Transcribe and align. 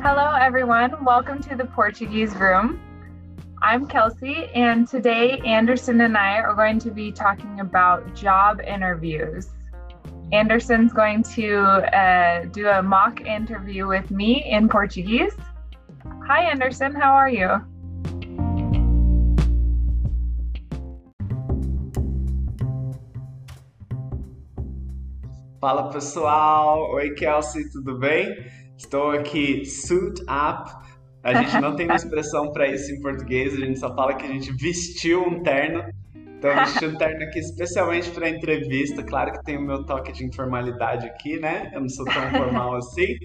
Hello, 0.00 0.32
everyone. 0.40 1.04
Welcome 1.04 1.42
to 1.42 1.56
the 1.56 1.64
Portuguese 1.64 2.32
Room. 2.36 2.80
I'm 3.60 3.84
Kelsey, 3.84 4.48
and 4.54 4.86
today 4.86 5.38
Anderson 5.44 6.00
and 6.02 6.16
I 6.16 6.38
are 6.38 6.54
going 6.54 6.78
to 6.80 6.92
be 6.92 7.10
talking 7.10 7.58
about 7.58 8.14
job 8.14 8.60
interviews. 8.60 9.48
Anderson's 10.30 10.92
going 10.92 11.24
to 11.34 11.64
uh, 11.92 12.44
do 12.44 12.68
a 12.68 12.80
mock 12.80 13.22
interview 13.22 13.88
with 13.88 14.08
me 14.12 14.44
in 14.48 14.68
Portuguese. 14.68 15.34
Hi, 16.28 16.44
Anderson. 16.44 16.94
How 16.94 17.14
are 17.14 17.28
you? 17.28 17.48
Fala 25.60 25.92
pessoal, 25.92 26.88
oi 26.94 27.10
Kelsey, 27.16 27.64
tudo 27.74 27.98
bem? 27.98 28.67
Estou 28.78 29.10
aqui 29.10 29.66
suit 29.66 30.22
up. 30.22 30.70
A 31.24 31.34
gente 31.34 31.60
não 31.60 31.74
tem 31.74 31.86
uma 31.86 31.96
expressão 31.96 32.52
para 32.52 32.68
isso 32.68 32.92
em 32.92 33.00
português, 33.02 33.52
a 33.52 33.56
gente 33.56 33.78
só 33.78 33.92
fala 33.92 34.14
que 34.14 34.24
a 34.24 34.28
gente 34.28 34.52
vestiu 34.52 35.20
um 35.24 35.42
terno. 35.42 35.82
Então, 36.14 36.54
vesti 36.54 36.86
um 36.86 36.96
terno 36.96 37.24
aqui 37.24 37.40
especialmente 37.40 38.08
para 38.12 38.28
entrevista. 38.28 39.02
Claro 39.02 39.32
que 39.32 39.42
tem 39.42 39.58
o 39.58 39.60
meu 39.60 39.84
toque 39.84 40.12
de 40.12 40.24
informalidade 40.24 41.04
aqui, 41.06 41.40
né? 41.40 41.72
Eu 41.74 41.80
não 41.80 41.88
sou 41.88 42.04
tão 42.04 42.30
formal 42.30 42.76
assim. 42.76 43.16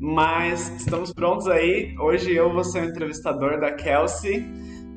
Mas 0.00 0.74
estamos 0.74 1.12
prontos 1.12 1.46
aí. 1.48 1.94
Hoje 1.98 2.34
eu 2.34 2.50
vou 2.50 2.64
ser 2.64 2.80
o 2.80 2.84
entrevistador 2.86 3.60
da 3.60 3.72
Kelsey 3.72 4.42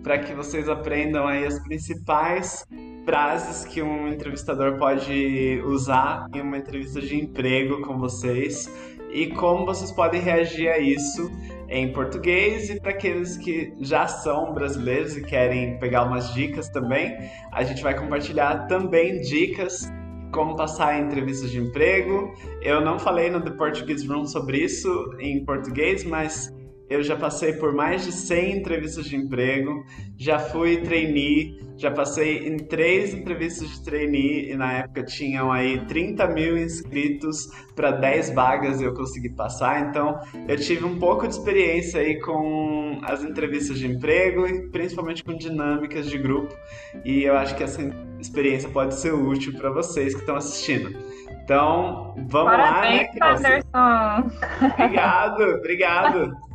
para 0.01 0.19
que 0.19 0.33
vocês 0.33 0.69
aprendam 0.69 1.27
aí 1.27 1.45
as 1.45 1.61
principais 1.63 2.65
frases 3.03 3.65
que 3.65 3.81
um 3.81 4.07
entrevistador 4.07 4.77
pode 4.77 5.61
usar 5.65 6.27
em 6.33 6.39
uma 6.39 6.57
entrevista 6.57 7.01
de 7.01 7.17
emprego 7.17 7.81
com 7.81 7.97
vocês 7.97 8.71
e 9.11 9.27
como 9.27 9.65
vocês 9.65 9.91
podem 9.91 10.21
reagir 10.21 10.69
a 10.69 10.77
isso 10.77 11.31
em 11.69 11.91
português 11.91 12.69
e 12.69 12.79
para 12.79 12.91
aqueles 12.91 13.37
que 13.37 13.73
já 13.81 14.07
são 14.07 14.53
brasileiros 14.53 15.17
e 15.17 15.23
querem 15.23 15.77
pegar 15.79 16.03
umas 16.03 16.33
dicas 16.33 16.69
também, 16.69 17.17
a 17.51 17.63
gente 17.63 17.83
vai 17.83 17.97
compartilhar 17.97 18.67
também 18.67 19.19
dicas 19.21 19.91
como 20.31 20.55
passar 20.55 20.99
em 20.99 21.05
entrevistas 21.05 21.51
de 21.51 21.59
emprego. 21.59 22.33
Eu 22.61 22.81
não 22.81 22.99
falei 22.99 23.29
no 23.29 23.41
The 23.41 23.51
Portuguese 23.51 24.07
Room 24.07 24.25
sobre 24.25 24.59
isso 24.59 24.89
em 25.19 25.43
português, 25.43 26.03
mas 26.03 26.53
eu 26.89 27.03
já 27.03 27.15
passei 27.15 27.53
por 27.53 27.73
mais 27.73 28.05
de 28.05 28.11
100 28.11 28.57
entrevistas 28.57 29.05
de 29.05 29.15
emprego, 29.15 29.83
já 30.17 30.39
fui 30.39 30.77
trainee, 30.77 31.59
já 31.75 31.91
passei 31.91 32.47
em 32.47 32.57
três 32.57 33.13
entrevistas 33.13 33.69
de 33.69 33.83
trainee 33.83 34.51
e 34.51 34.55
na 34.55 34.73
época 34.73 35.03
tinham 35.03 35.51
aí 35.51 35.85
30 35.85 36.27
mil 36.27 36.57
inscritos 36.57 37.49
para 37.75 37.91
10 37.91 38.33
vagas 38.33 38.81
e 38.81 38.85
eu 38.85 38.93
consegui 38.93 39.29
passar. 39.29 39.89
Então 39.89 40.19
eu 40.47 40.57
tive 40.57 40.85
um 40.85 40.97
pouco 40.97 41.27
de 41.27 41.33
experiência 41.33 41.99
aí 41.99 42.19
com 42.19 42.99
as 43.03 43.23
entrevistas 43.23 43.77
de 43.77 43.87
emprego 43.87 44.47
e 44.47 44.69
principalmente 44.69 45.23
com 45.23 45.33
dinâmicas 45.33 46.09
de 46.09 46.17
grupo 46.17 46.55
e 47.03 47.23
eu 47.23 47.35
acho 47.35 47.55
que 47.55 47.63
essa 47.63 47.81
experiência 48.19 48.69
pode 48.69 48.95
ser 48.95 49.13
útil 49.13 49.53
para 49.53 49.69
vocês 49.71 50.13
que 50.13 50.21
estão 50.21 50.35
assistindo. 50.35 50.97
Então, 51.43 52.13
vamos 52.27 52.51
Parabéns, 52.51 53.07
lá, 53.19 53.39
né, 53.39 53.61
Anderson? 53.61 54.73
Obrigado, 54.73 55.43
obrigado. 55.43 56.37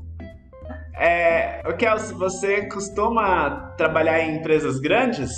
É, 1.05 1.61
Kelsey, 1.77 2.17
você 2.17 2.69
costuma 2.69 3.73
trabalhar 3.77 4.21
em 4.21 4.37
empresas 4.37 4.79
grandes? 4.79 5.33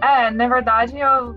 É, 0.00 0.32
na 0.32 0.48
verdade, 0.48 0.98
eu 0.98 1.36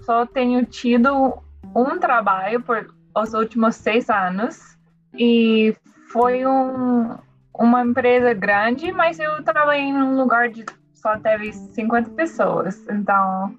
só 0.00 0.26
tenho 0.26 0.66
tido 0.66 1.38
um 1.76 1.96
trabalho 2.00 2.60
por 2.60 2.92
os 3.14 3.34
últimos 3.34 3.76
seis 3.76 4.10
anos 4.10 4.76
e 5.14 5.76
foi 6.10 6.44
um, 6.44 7.16
uma 7.54 7.82
empresa 7.84 8.34
grande, 8.34 8.90
mas 8.90 9.20
eu 9.20 9.40
trabalhei 9.44 9.84
em 9.84 9.94
um 9.94 10.16
lugar 10.16 10.48
de 10.48 10.66
só 10.94 11.16
teve 11.20 11.52
50 11.52 12.10
pessoas, 12.10 12.84
então 12.88 13.54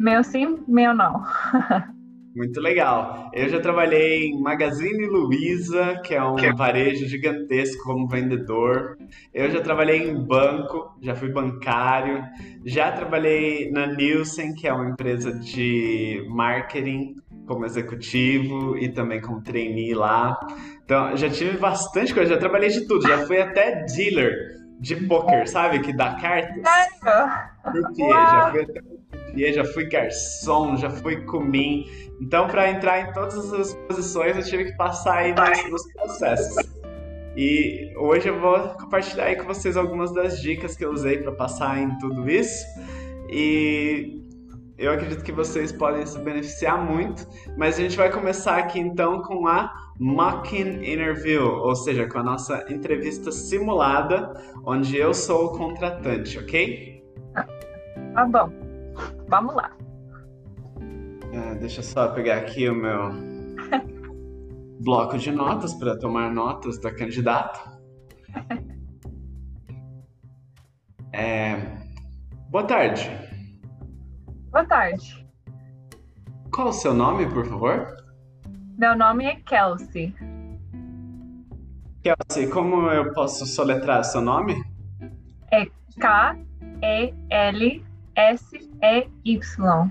meu 0.00 0.24
sim, 0.24 0.64
meu 0.66 0.94
não. 0.94 1.22
Muito 2.38 2.60
legal. 2.60 3.32
Eu 3.34 3.48
já 3.48 3.58
trabalhei 3.58 4.26
em 4.28 4.40
Magazine 4.40 5.06
Luiza, 5.06 6.00
que 6.04 6.14
é 6.14 6.22
um 6.22 6.36
varejo 6.54 7.04
gigantesco 7.08 7.82
como 7.82 8.06
vendedor. 8.06 8.96
Eu 9.34 9.50
já 9.50 9.60
trabalhei 9.60 10.08
em 10.08 10.24
banco, 10.24 10.96
já 11.02 11.16
fui 11.16 11.32
bancário. 11.32 12.22
Já 12.64 12.92
trabalhei 12.92 13.72
na 13.72 13.88
Nielsen, 13.88 14.54
que 14.54 14.68
é 14.68 14.72
uma 14.72 14.88
empresa 14.88 15.32
de 15.32 16.24
marketing 16.28 17.16
como 17.44 17.64
executivo 17.64 18.78
e 18.78 18.88
também 18.88 19.20
como 19.20 19.42
trainee 19.42 19.92
lá. 19.92 20.38
Então, 20.84 21.16
já 21.16 21.28
tive 21.28 21.56
bastante 21.56 22.14
coisa, 22.14 22.34
já 22.34 22.38
trabalhei 22.38 22.68
de 22.68 22.86
tudo, 22.86 23.02
já 23.08 23.26
fui 23.26 23.40
até 23.40 23.84
dealer 23.84 24.32
de 24.78 24.94
poker, 24.94 25.48
sabe? 25.50 25.80
Que 25.80 25.92
dá 25.92 26.14
cartas. 26.20 26.62
Sério? 27.96 28.30
Já 28.30 28.50
fui 28.52 28.62
até 28.62 28.97
já 29.36 29.64
fui 29.64 29.88
garçom, 29.88 30.76
já 30.76 30.90
fui 30.90 31.24
comim. 31.24 31.86
Então, 32.20 32.46
para 32.48 32.70
entrar 32.70 33.00
em 33.00 33.12
todas 33.12 33.52
as 33.52 33.74
posições, 33.74 34.36
eu 34.36 34.42
tive 34.42 34.64
que 34.66 34.76
passar 34.76 35.18
aí 35.18 35.34
nos, 35.34 35.70
nos, 35.70 35.92
processos. 35.92 36.68
E 37.36 37.92
hoje 37.96 38.28
eu 38.28 38.40
vou 38.40 38.58
compartilhar 38.70 39.26
aí 39.26 39.36
com 39.36 39.44
vocês 39.44 39.76
algumas 39.76 40.12
das 40.12 40.40
dicas 40.40 40.76
que 40.76 40.84
eu 40.84 40.90
usei 40.90 41.18
para 41.18 41.32
passar 41.32 41.78
em 41.78 41.96
tudo 41.98 42.28
isso. 42.28 42.64
E 43.30 44.20
eu 44.76 44.92
acredito 44.92 45.22
que 45.22 45.32
vocês 45.32 45.70
podem 45.70 46.04
se 46.04 46.18
beneficiar 46.18 46.84
muito. 46.84 47.26
Mas 47.56 47.78
a 47.78 47.82
gente 47.82 47.96
vai 47.96 48.10
começar 48.10 48.56
aqui 48.56 48.80
então 48.80 49.22
com 49.22 49.46
a 49.46 49.72
Mocking 50.00 50.82
Interview, 50.82 51.44
ou 51.44 51.76
seja, 51.76 52.08
com 52.08 52.18
a 52.18 52.22
nossa 52.22 52.64
entrevista 52.68 53.30
simulada, 53.30 54.32
onde 54.64 54.96
eu 54.96 55.12
sou 55.12 55.46
o 55.46 55.58
contratante, 55.58 56.38
ok? 56.38 57.04
Tá 58.14 58.26
bom. 58.26 58.57
Vamos 59.28 59.54
lá. 59.54 59.70
É, 61.32 61.54
deixa 61.56 61.80
eu 61.80 61.84
só 61.84 62.08
pegar 62.08 62.38
aqui 62.38 62.68
o 62.68 62.74
meu 62.74 63.10
bloco 64.80 65.18
de 65.18 65.30
notas 65.30 65.74
para 65.74 65.98
tomar 65.98 66.32
notas 66.32 66.78
da 66.80 66.94
candidata. 66.94 67.78
É... 71.12 71.56
Boa 72.50 72.64
tarde. 72.64 73.10
Boa 74.50 74.64
tarde. 74.64 75.26
Qual 76.52 76.68
o 76.68 76.72
seu 76.72 76.94
nome, 76.94 77.28
por 77.28 77.46
favor? 77.46 77.96
Meu 78.78 78.96
nome 78.96 79.24
é 79.26 79.36
Kelsey. 79.36 80.14
Kelsey, 82.02 82.48
como 82.48 82.90
eu 82.90 83.12
posso 83.12 83.44
soletrar 83.44 84.04
seu 84.04 84.20
nome? 84.20 84.62
É 85.50 85.66
K-E-L 85.98 87.84
S-E-Y. 88.80 89.90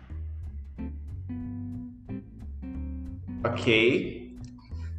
Ok. 3.44 4.38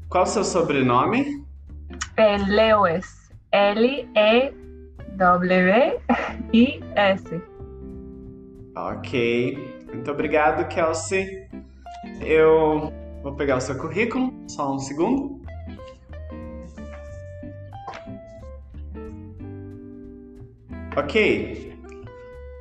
Qual 0.08 0.24
o 0.24 0.26
seu 0.26 0.44
sobrenome? 0.44 1.44
É 2.16 2.36
Lewis. 2.38 3.30
L-E-W-I-S. 3.52 4.54
Ok. 8.76 9.78
Muito 9.92 10.10
obrigado, 10.10 10.68
Kelsey. 10.68 11.48
Eu 12.20 12.92
vou 13.22 13.34
pegar 13.34 13.56
o 13.56 13.60
seu 13.60 13.76
currículo, 13.78 14.32
só 14.48 14.74
um 14.74 14.78
segundo. 14.78 15.40
Ok. 20.96 21.67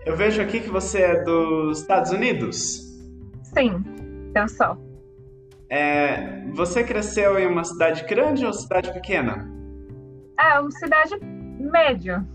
Eu 0.07 0.15
vejo 0.15 0.41
aqui 0.41 0.61
que 0.61 0.69
você 0.69 1.01
é 1.01 1.21
dos 1.21 1.81
Estados 1.81 2.11
Unidos. 2.13 2.97
Sim, 3.43 3.83
eu 4.33 4.47
sou. 4.47 4.77
É, 5.69 6.45
você 6.53 6.81
cresceu 6.81 7.37
em 7.37 7.45
uma 7.45 7.65
cidade 7.65 8.05
grande 8.05 8.45
ou 8.45 8.53
cidade 8.53 8.93
pequena? 8.93 9.45
É, 10.39 10.57
uma 10.61 10.71
cidade 10.71 11.13
média. 11.59 12.25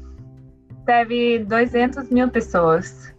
Teve 0.85 1.39
200 1.47 2.11
mil 2.11 2.29
pessoas. 2.29 3.11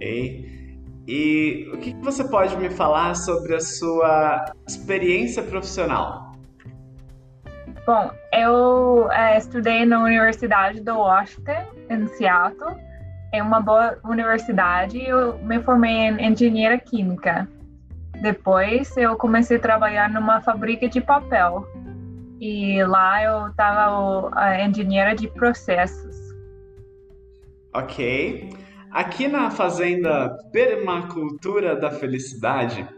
E, 0.00 0.78
e 1.08 1.68
o 1.74 1.78
que 1.78 1.94
você 1.96 2.22
pode 2.22 2.56
me 2.56 2.70
falar 2.70 3.16
sobre 3.16 3.56
a 3.56 3.60
sua 3.60 4.44
experiência 4.68 5.42
profissional? 5.42 6.36
Bom, 7.84 8.12
eu 8.32 9.10
é, 9.10 9.36
estudei 9.36 9.84
na 9.84 10.04
Universidade 10.04 10.80
do 10.80 10.96
Washington, 10.96 11.66
em 11.90 12.06
Seattle, 12.06 12.76
em 13.32 13.42
uma 13.42 13.60
boa 13.60 13.98
universidade 14.04 15.00
eu 15.00 15.38
me 15.38 15.60
formei 15.62 15.92
em 15.92 16.32
engenharia 16.32 16.78
química. 16.78 17.48
Depois 18.22 18.96
eu 18.96 19.16
comecei 19.16 19.58
a 19.58 19.60
trabalhar 19.60 20.10
numa 20.10 20.40
fábrica 20.40 20.88
de 20.88 21.00
papel 21.00 21.66
e 22.40 22.82
lá 22.84 23.22
eu 23.22 23.48
estava 23.48 24.30
engenheira 24.64 25.14
de 25.14 25.28
processos. 25.28 26.16
Ok. 27.74 28.50
Aqui 28.90 29.28
na 29.28 29.50
Fazenda 29.50 30.34
Permacultura 30.50 31.76
da 31.76 31.90
Felicidade, 31.90 32.88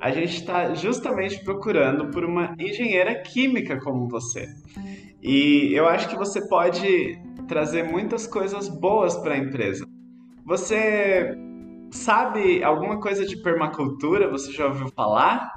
a 0.00 0.10
gente 0.10 0.36
está 0.36 0.74
justamente 0.74 1.42
procurando 1.44 2.10
por 2.10 2.24
uma 2.24 2.54
engenheira 2.58 3.14
química 3.22 3.78
como 3.80 4.08
você. 4.08 4.48
E 5.22 5.72
eu 5.72 5.88
acho 5.88 6.08
que 6.08 6.16
você 6.16 6.46
pode 6.48 7.18
trazer 7.48 7.82
muitas 7.82 8.26
coisas 8.26 8.68
boas 8.68 9.16
para 9.16 9.34
a 9.34 9.38
empresa. 9.38 9.84
Você 10.44 11.36
sabe 11.90 12.62
alguma 12.62 13.00
coisa 13.00 13.24
de 13.24 13.36
permacultura? 13.38 14.30
Você 14.30 14.52
já 14.52 14.66
ouviu 14.66 14.88
falar? 14.88 15.50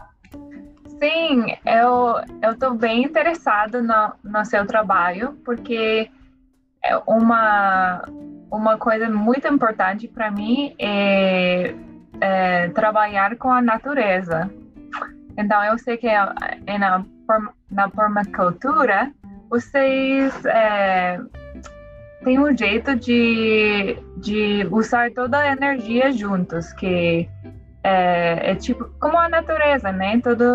Sim, 0.99 1.55
eu 1.65 2.51
estou 2.51 2.73
bem 2.73 3.03
interessado 3.03 3.81
no, 3.81 4.13
no 4.23 4.45
seu 4.45 4.65
trabalho 4.65 5.33
porque 5.43 6.09
é 6.83 6.97
uma 7.07 8.03
uma 8.51 8.77
coisa 8.77 9.09
muito 9.09 9.47
importante 9.47 10.09
para 10.09 10.29
mim 10.29 10.75
é, 10.77 11.73
é, 12.19 12.67
trabalhar 12.69 13.37
com 13.37 13.49
a 13.49 13.61
natureza. 13.61 14.51
Então 15.37 15.63
eu 15.63 15.77
sei 15.79 15.97
que 15.97 16.07
é, 16.07 16.19
é 16.67 16.77
na 16.77 17.03
na 17.71 17.89
permacultura 17.89 19.11
vocês 19.49 20.45
é, 20.45 21.19
têm 22.23 22.39
um 22.39 22.55
jeito 22.55 22.95
de, 22.95 23.97
de 24.17 24.67
usar 24.71 25.11
toda 25.11 25.37
a 25.37 25.51
energia 25.51 26.11
juntos, 26.11 26.71
que 26.73 27.27
é, 27.83 28.51
é 28.51 28.55
tipo 28.55 28.85
como 28.99 29.17
a 29.17 29.29
natureza, 29.29 29.91
né? 29.91 30.19
Tudo 30.21 30.45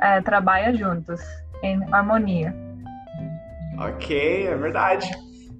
é, 0.00 0.20
trabalha 0.22 0.74
juntos, 0.74 1.20
em 1.62 1.80
harmonia. 1.92 2.54
Ok, 3.78 4.46
é 4.46 4.56
verdade. 4.56 5.10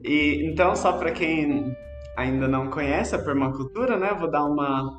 E 0.03 0.49
então, 0.51 0.75
só 0.75 0.93
para 0.93 1.11
quem 1.11 1.77
ainda 2.17 2.49
não 2.49 2.71
conhece 2.71 3.15
a 3.15 3.19
permacultura, 3.19 3.99
né? 3.99 4.15
Vou 4.19 4.31
dar 4.31 4.45
uma, 4.45 4.97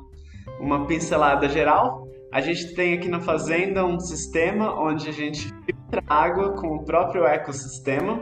uma 0.60 0.86
pincelada 0.86 1.48
geral. 1.48 2.06
A 2.32 2.40
gente 2.40 2.74
tem 2.74 2.94
aqui 2.94 3.08
na 3.08 3.20
fazenda 3.20 3.84
um 3.84 3.98
sistema 3.98 4.78
onde 4.78 5.08
a 5.08 5.12
gente 5.12 5.48
filtra 5.64 6.02
água 6.06 6.52
com 6.52 6.76
o 6.76 6.84
próprio 6.84 7.26
ecossistema. 7.26 8.20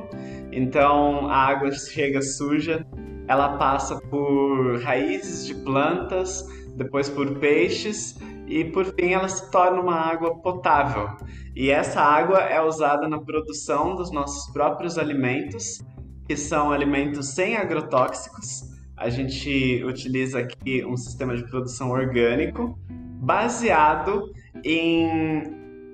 Então 0.57 1.29
a 1.29 1.37
água 1.37 1.71
chega 1.71 2.23
suja, 2.23 2.87
ela 3.29 3.59
passa 3.59 4.01
por 4.09 4.81
raízes 4.81 5.45
de 5.45 5.55
plantas, 5.55 6.43
depois 6.75 7.11
por 7.11 7.39
peixes 7.39 8.19
e 8.47 8.65
por 8.65 8.87
fim 8.87 9.13
ela 9.13 9.29
se 9.29 9.51
torna 9.51 9.79
uma 9.83 9.95
água 9.95 10.35
potável. 10.41 11.11
E 11.55 11.69
essa 11.69 12.01
água 12.01 12.39
é 12.39 12.59
usada 12.59 13.07
na 13.07 13.21
produção 13.21 13.95
dos 13.97 14.11
nossos 14.11 14.51
próprios 14.55 14.97
alimentos, 14.97 15.85
que 16.27 16.39
são 16.39 16.73
alimentos 16.73 17.35
sem 17.35 17.55
agrotóxicos. 17.55 18.63
A 18.97 19.11
gente 19.11 19.85
utiliza 19.85 20.39
aqui 20.39 20.83
um 20.87 20.97
sistema 20.97 21.37
de 21.37 21.45
produção 21.51 21.91
orgânico 21.91 22.79
baseado 23.21 24.33
em 24.65 25.43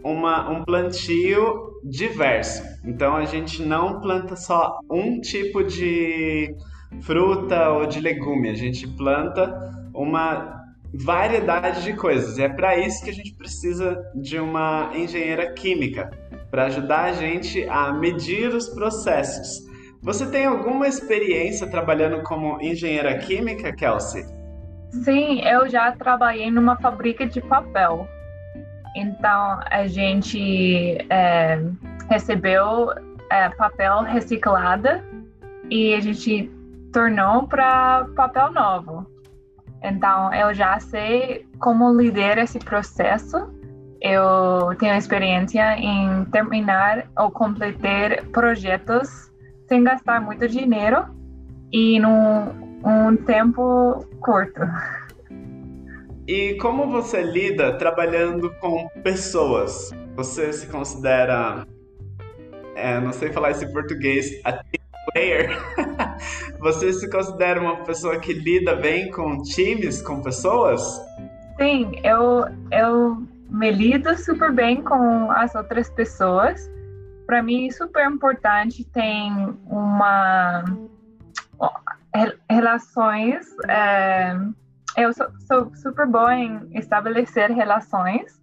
uma, 0.05 0.49
um 0.50 0.64
plantio 0.64 1.72
diverso. 1.82 2.62
Então 2.84 3.17
a 3.17 3.25
gente 3.25 3.62
não 3.62 4.00
planta 4.00 4.37
só 4.37 4.79
um 4.90 5.20
tipo 5.20 5.64
de 5.64 6.55
fruta 7.00 7.70
ou 7.70 7.87
de 7.87 8.00
legume, 8.00 8.50
a 8.50 8.55
gente 8.55 8.87
planta 8.87 9.73
uma 9.94 10.61
variedade 10.94 11.82
de 11.82 11.94
coisas. 11.94 12.38
E 12.38 12.43
é 12.43 12.49
para 12.49 12.76
isso 12.76 13.02
que 13.02 13.11
a 13.11 13.14
gente 13.14 13.34
precisa 13.34 14.02
de 14.14 14.38
uma 14.38 14.90
engenheira 14.94 15.52
química 15.52 16.11
para 16.50 16.67
ajudar 16.67 17.05
a 17.05 17.12
gente 17.12 17.67
a 17.69 17.93
medir 17.93 18.55
os 18.55 18.69
processos. 18.69 19.67
Você 20.02 20.26
tem 20.31 20.46
alguma 20.46 20.87
experiência 20.87 21.67
trabalhando 21.67 22.23
como 22.25 22.61
engenheira 22.61 23.17
química, 23.19 23.73
Kelsey? 23.73 24.25
Sim, 24.90 25.40
eu 25.46 25.69
já 25.69 25.93
trabalhei 25.93 26.50
numa 26.50 26.76
fábrica 26.76 27.26
de 27.26 27.40
papel. 27.40 28.06
Então 28.94 29.61
a 29.71 29.87
gente 29.87 30.99
é, 31.09 31.59
recebeu 32.09 32.91
é, 33.31 33.49
papel 33.50 34.03
reciclado 34.03 34.89
e 35.71 35.94
a 35.94 36.00
gente 36.00 36.50
tornou 36.93 37.47
para 37.47 38.06
papel 38.15 38.53
novo. 38.53 39.06
Então, 39.83 40.33
eu 40.33 40.55
já 40.55 40.79
sei 40.79 41.47
como 41.59 41.93
lidar 41.93 42.39
esse 42.39 42.59
processo. 42.59 43.50
Eu 44.00 44.75
tenho 44.79 44.95
experiência 44.95 45.77
em 45.77 46.25
terminar 46.27 47.06
ou 47.17 47.31
completar 47.31 48.25
projetos 48.33 49.33
sem 49.69 49.83
gastar 49.83 50.21
muito 50.21 50.47
dinheiro 50.49 51.06
e 51.73 51.99
num 51.99 52.73
um 52.85 53.17
tempo 53.17 54.06
curto. 54.21 54.61
E 56.27 56.55
como 56.55 56.87
você 56.87 57.21
lida 57.21 57.77
trabalhando 57.79 58.51
com 58.61 58.89
pessoas? 59.03 59.91
Você 60.15 60.53
se 60.53 60.67
considera, 60.69 61.67
é, 62.77 63.01
não 63.01 63.13
sei 63.13 63.33
falar 63.33 63.51
esse 63.51 63.67
português, 63.73 64.41
a 64.45 64.53
team 64.53 64.83
player? 65.13 65.51
Você 66.61 66.93
se 66.93 67.11
considera 67.11 67.61
uma 67.61 67.83
pessoa 67.85 68.21
que 68.21 68.33
lida 68.33 68.77
bem 68.77 69.11
com 69.11 69.43
times, 69.43 70.01
com 70.01 70.23
pessoas? 70.23 70.81
Sim, 71.59 71.93
eu, 72.05 72.47
eu 72.71 73.27
me 73.51 73.73
lido 73.73 74.17
super 74.17 74.53
bem 74.53 74.81
com 74.81 75.31
as 75.33 75.55
outras 75.57 75.91
pessoas. 75.91 76.71
Para 77.27 77.43
mim, 77.43 77.69
super 77.71 78.09
importante 78.09 78.85
tem 78.85 79.33
uma 79.67 80.65
relações. 82.49 83.47
É, 83.69 84.37
eu 84.97 85.12
sou, 85.12 85.27
sou, 85.47 85.75
super 85.75 86.06
boa 86.06 86.35
em 86.35 86.69
estabelecer 86.75 87.50
relações 87.50 88.41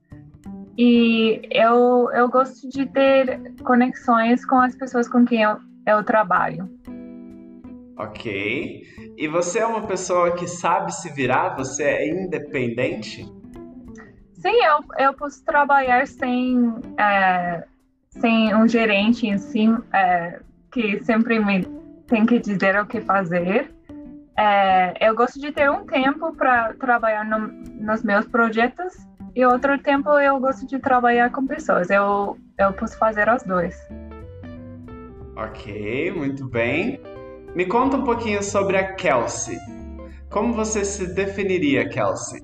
e 0.77 1.41
eu, 1.51 2.09
eu 2.13 2.29
gosto 2.29 2.69
de 2.69 2.85
ter 2.85 3.53
conexões 3.63 4.45
com 4.45 4.59
as 4.59 4.75
pessoas 4.75 5.07
com 5.07 5.25
quem 5.25 5.41
eu, 5.41 5.57
eu 5.85 6.03
trabalho. 6.03 6.69
Ok. 7.97 8.83
E 9.17 9.27
você 9.27 9.59
é 9.59 9.65
uma 9.65 9.85
pessoa 9.85 10.31
que 10.31 10.47
sabe 10.47 10.93
se 10.93 11.11
virar? 11.13 11.55
Você 11.57 11.83
é 11.83 12.09
independente? 12.09 13.25
Sim, 14.35 14.55
eu, 14.63 14.79
eu 14.97 15.13
posso 15.13 15.43
trabalhar 15.43 16.07
sem, 16.07 16.73
é, 16.97 17.65
sem 18.11 18.55
um 18.55 18.65
gerente 18.65 19.27
em 19.27 19.37
si 19.37 19.67
é, 19.93 20.39
que 20.71 21.03
sempre 21.03 21.39
me 21.39 21.65
tem 22.07 22.25
que 22.25 22.39
dizer 22.39 22.79
o 22.79 22.85
que 22.85 23.01
fazer. 23.01 23.69
É, 24.39 24.93
eu 25.05 25.13
gosto 25.13 25.37
de 25.37 25.51
ter 25.51 25.69
um 25.69 25.85
tempo 25.85 26.33
para 26.33 26.73
trabalhar 26.75 27.25
no, 27.25 27.49
nos 27.73 28.01
meus 28.03 28.25
projetos 28.25 28.93
e 29.35 29.45
outro 29.45 29.77
tempo 29.79 30.17
eu 30.17 30.39
gosto 30.39 30.65
de 30.65 30.79
trabalhar 30.79 31.29
com 31.29 31.45
pessoas. 31.45 31.89
Eu, 31.89 32.37
eu 32.57 32.71
posso 32.71 32.97
fazer 32.97 33.27
os 33.27 33.43
dois. 33.43 33.75
Ok, 35.35 36.11
muito 36.11 36.47
bem. 36.47 37.01
Me 37.53 37.65
conta 37.65 37.97
um 37.97 38.05
pouquinho 38.05 38.41
sobre 38.41 38.77
a 38.77 38.93
Kelsey. 38.93 39.57
Como 40.29 40.53
você 40.53 40.85
se 40.85 41.13
definiria, 41.13 41.89
Kelsey? 41.89 42.39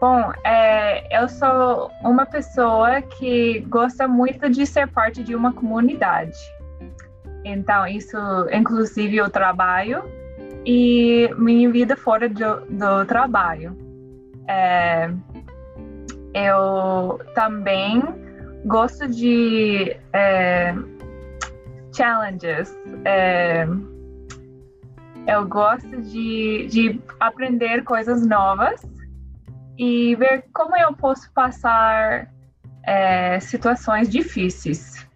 Bom, 0.00 0.30
é, 0.44 1.20
eu 1.20 1.28
sou 1.28 1.90
uma 2.04 2.26
pessoa 2.26 3.02
que 3.02 3.58
gosta 3.68 4.06
muito 4.06 4.48
de 4.48 4.64
ser 4.64 4.86
parte 4.86 5.24
de 5.24 5.34
uma 5.34 5.52
comunidade. 5.52 6.38
Então, 7.44 7.88
isso, 7.88 8.16
inclusive, 8.52 9.20
o 9.20 9.28
trabalho 9.28 10.19
e 10.64 11.28
minha 11.36 11.70
vida 11.70 11.96
fora 11.96 12.28
do, 12.28 12.60
do 12.66 13.04
trabalho. 13.06 13.76
É, 14.48 15.10
eu 16.34 17.18
também 17.34 18.02
gosto 18.66 19.08
de 19.08 19.96
é, 20.12 20.74
challenges. 21.94 22.76
É, 23.04 23.66
eu 25.26 25.46
gosto 25.46 26.00
de, 26.02 26.66
de 26.66 27.00
aprender 27.20 27.84
coisas 27.84 28.26
novas 28.26 28.80
e 29.78 30.14
ver 30.16 30.44
como 30.52 30.76
eu 30.76 30.94
posso 30.94 31.32
passar 31.32 32.30
é, 32.84 33.38
situações 33.40 34.08
difíceis. 34.08 35.06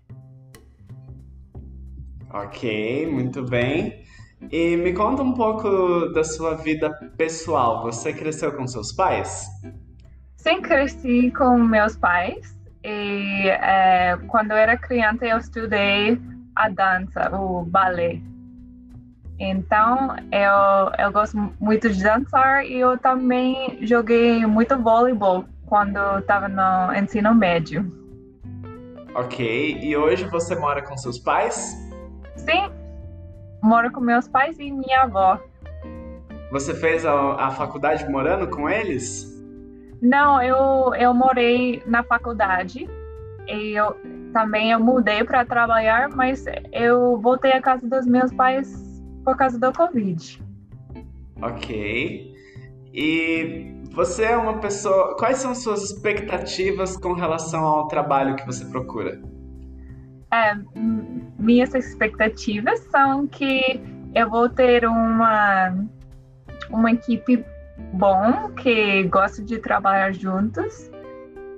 Ok, 2.31 3.07
muito 3.07 3.43
bem. 3.45 4.04
E 4.51 4.77
me 4.77 4.93
conta 4.93 5.23
um 5.23 5.33
pouco 5.33 6.13
da 6.13 6.23
sua 6.23 6.55
vida 6.55 6.91
pessoal. 7.17 7.83
Você 7.83 8.13
cresceu 8.13 8.53
com 8.53 8.67
seus 8.67 8.93
pais? 8.93 9.47
Sim, 10.37 10.61
cresci 10.61 11.31
com 11.31 11.59
meus 11.59 11.97
pais. 11.97 12.55
E 12.85 13.49
é, 13.49 14.17
quando 14.29 14.51
eu 14.51 14.57
era 14.57 14.77
criança, 14.77 15.25
eu 15.25 15.39
estudei 15.39 16.21
a 16.55 16.69
dança, 16.69 17.35
o 17.35 17.65
balé. 17.65 18.21
Então, 19.39 20.15
eu, 20.31 21.05
eu 21.05 21.13
gosto 21.13 21.37
muito 21.59 21.91
de 21.91 22.03
dançar 22.03 22.65
e 22.65 22.79
eu 22.79 22.97
também 22.99 23.79
joguei 23.83 24.47
muito 24.47 24.79
voleibol 24.79 25.45
quando 25.67 26.19
estava 26.19 26.49
no 26.49 26.95
ensino 26.95 27.35
médio. 27.35 27.85
Ok, 29.15 29.79
e 29.81 29.97
hoje 29.97 30.29
você 30.29 30.55
mora 30.55 30.83
com 30.83 30.97
seus 30.97 31.19
pais? 31.19 31.77
Sim, 32.37 32.71
moro 33.65 33.91
com 33.91 34.01
meus 34.01 34.29
pais 34.29 34.59
e 34.59 34.71
minha 34.71 35.03
avó. 35.03 35.41
você 36.53 36.75
fez 36.75 37.05
a, 37.07 37.47
a 37.47 37.51
faculdade 37.51 38.07
morando 38.11 38.47
com 38.49 38.69
eles? 38.69 39.33
Não, 40.03 40.41
eu, 40.43 40.95
eu 40.95 41.15
morei 41.15 41.83
na 41.87 42.03
faculdade 42.03 42.87
e 43.49 43.73
eu 43.73 43.97
também 44.35 44.71
eu 44.71 44.81
mudei 44.81 45.25
para 45.25 45.47
trabalhar, 45.47 46.11
mas 46.11 46.45
eu 46.73 47.19
voltei 47.19 47.53
à 47.53 47.63
casa 47.63 47.89
dos 47.89 48.07
meus 48.07 48.31
pais 48.35 49.03
por 49.25 49.35
causa 49.37 49.59
do 49.59 49.73
Covid. 49.73 50.43
Ok. 51.41 52.35
E 52.93 53.73
você 53.93 54.25
é 54.25 54.37
uma 54.37 54.59
pessoa. 54.59 55.17
Quais 55.17 55.39
são 55.39 55.55
suas 55.55 55.83
expectativas 55.83 56.97
com 56.99 57.15
relação 57.15 57.65
ao 57.65 57.89
trabalho 57.89 58.37
que 58.37 58.45
você 58.45 58.65
procura? 58.67 59.23
É, 60.35 60.57
minhas 61.39 61.73
expectativas 61.75 62.81
são 62.91 63.25
que 63.25 63.81
eu 64.13 64.29
vou 64.29 64.49
ter 64.49 64.85
uma, 64.85 65.73
uma 66.69 66.91
equipe 66.91 67.45
bom, 67.93 68.51
que 68.57 69.05
gosta 69.05 69.45
de 69.45 69.59
trabalhar 69.59 70.13
juntos, 70.13 70.91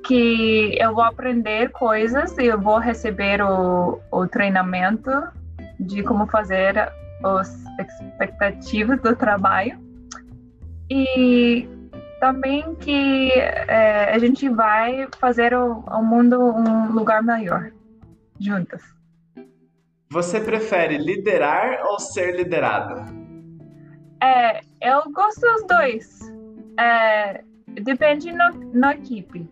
que 0.05 0.77
eu 0.79 0.95
vou 0.95 1.05
aprender 1.05 1.71
coisas 1.71 2.37
e 2.37 2.45
eu 2.45 2.61
vou 2.61 2.79
receber 2.79 3.41
o, 3.41 3.99
o 4.11 4.27
treinamento 4.27 5.11
de 5.81 6.03
como 6.03 6.27
fazer 6.27 6.77
as 7.25 7.65
expectativas 7.79 9.01
do 9.01 9.17
trabalho. 9.17 9.79
E 10.91 11.67
também 12.21 12.75
que 12.75 13.31
é, 13.33 14.13
a 14.13 14.19
gente 14.19 14.51
vai 14.51 15.09
fazer 15.19 15.55
o, 15.55 15.81
o 15.81 16.03
mundo 16.03 16.39
um 16.39 16.93
lugar 16.93 17.23
melhor 17.23 17.71
juntas. 18.39 18.83
Você 20.11 20.41
prefere 20.41 20.99
liderar 20.99 21.85
ou 21.87 21.99
ser 21.99 22.37
liderada? 22.37 23.05
É, 24.23 24.61
eu 24.81 25.11
gosto 25.13 25.41
dos 25.41 25.67
dois. 25.67 26.21
É, 26.79 27.43
depende 27.83 28.33
no, 28.33 28.73
na 28.73 28.95
equipe. 28.95 29.49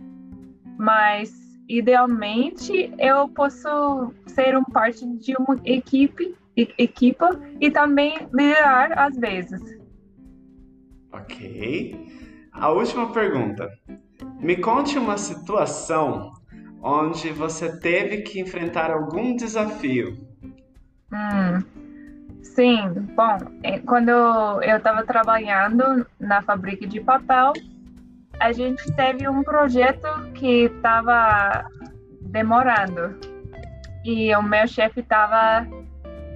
Mas, 0.79 1.33
idealmente, 1.69 2.93
eu 2.99 3.29
posso 3.29 4.12
ser 4.26 4.57
um 4.57 4.64
parte 4.64 5.07
de 5.19 5.35
uma 5.37 5.61
equipe, 5.64 6.37
equipa 6.57 7.38
e 7.61 7.71
também 7.71 8.29
liderar 8.33 8.97
às 8.99 9.17
vezes. 9.17 9.61
Ok. 11.12 12.09
A 12.53 12.71
última 12.71 13.12
pergunta. 13.12 13.69
Me 14.41 14.57
conte 14.57 14.99
uma 14.99 15.19
situação 15.19 16.33
onde 16.85 17.31
você 17.33 17.81
teve 17.81 18.19
que 18.19 18.38
enfrentar 18.38 18.91
algum 18.91 19.35
desafio. 19.35 20.19
Hum, 21.11 21.62
sim, 22.43 22.91
bom, 23.17 23.38
é, 23.62 23.79
quando 23.79 24.11
eu 24.11 24.76
estava 24.76 25.03
trabalhando 25.03 26.07
na 26.21 26.43
fábrica 26.43 26.87
de 26.87 27.00
papel, 27.00 27.55
a 28.38 28.53
gente 28.53 28.85
teve 28.93 29.26
um 29.26 29.43
projeto 29.43 30.07
que 30.35 30.64
estava 30.64 31.64
demorando 32.21 33.19
e 34.05 34.35
o 34.37 34.43
meu 34.43 34.69
chefe 34.69 35.00
estava 35.00 35.67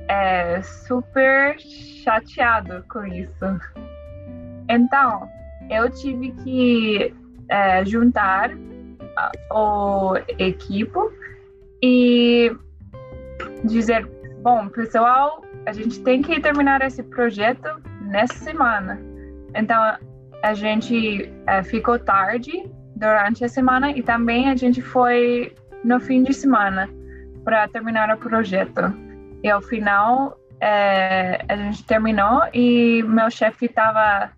é, 0.08 0.62
super 0.62 1.60
chateado 1.60 2.82
com 2.88 3.04
isso. 3.04 3.44
Então, 4.70 5.28
eu 5.68 5.90
tive 5.90 6.32
que 6.42 7.14
é, 7.50 7.84
juntar 7.84 8.50
o 9.50 10.14
equipo 10.38 11.12
e 11.82 12.54
dizer, 13.64 14.06
bom, 14.42 14.68
pessoal, 14.68 15.42
a 15.66 15.72
gente 15.72 16.00
tem 16.02 16.22
que 16.22 16.40
terminar 16.40 16.82
esse 16.82 17.02
projeto 17.02 17.68
nessa 18.02 18.34
semana. 18.34 19.00
Então, 19.54 19.96
a 20.42 20.54
gente 20.54 21.32
é, 21.46 21.62
ficou 21.62 21.98
tarde 21.98 22.70
durante 22.96 23.44
a 23.44 23.48
semana 23.48 23.92
e 23.92 24.02
também 24.02 24.48
a 24.48 24.56
gente 24.56 24.80
foi 24.80 25.54
no 25.84 26.00
fim 26.00 26.22
de 26.22 26.32
semana 26.32 26.88
para 27.44 27.68
terminar 27.68 28.14
o 28.14 28.18
projeto. 28.18 28.92
E 29.42 29.50
ao 29.50 29.60
final, 29.60 30.36
é, 30.60 31.44
a 31.48 31.56
gente 31.56 31.84
terminou 31.84 32.42
e 32.52 33.02
meu 33.04 33.30
chefe 33.30 33.66
estava 33.66 34.30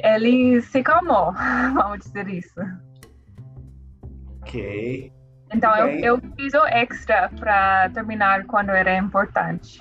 ele 0.00 0.60
se 0.60 0.82
calmou, 0.82 1.32
vamos 1.74 2.00
dizer 2.00 2.28
isso. 2.28 2.60
Ok. 4.44 5.10
Então 5.54 5.74
eu, 5.74 5.88
eu 6.00 6.20
fiz 6.36 6.52
o 6.52 6.66
extra 6.66 7.30
para 7.40 7.88
terminar 7.90 8.44
quando 8.44 8.70
era 8.70 8.94
importante. 8.98 9.80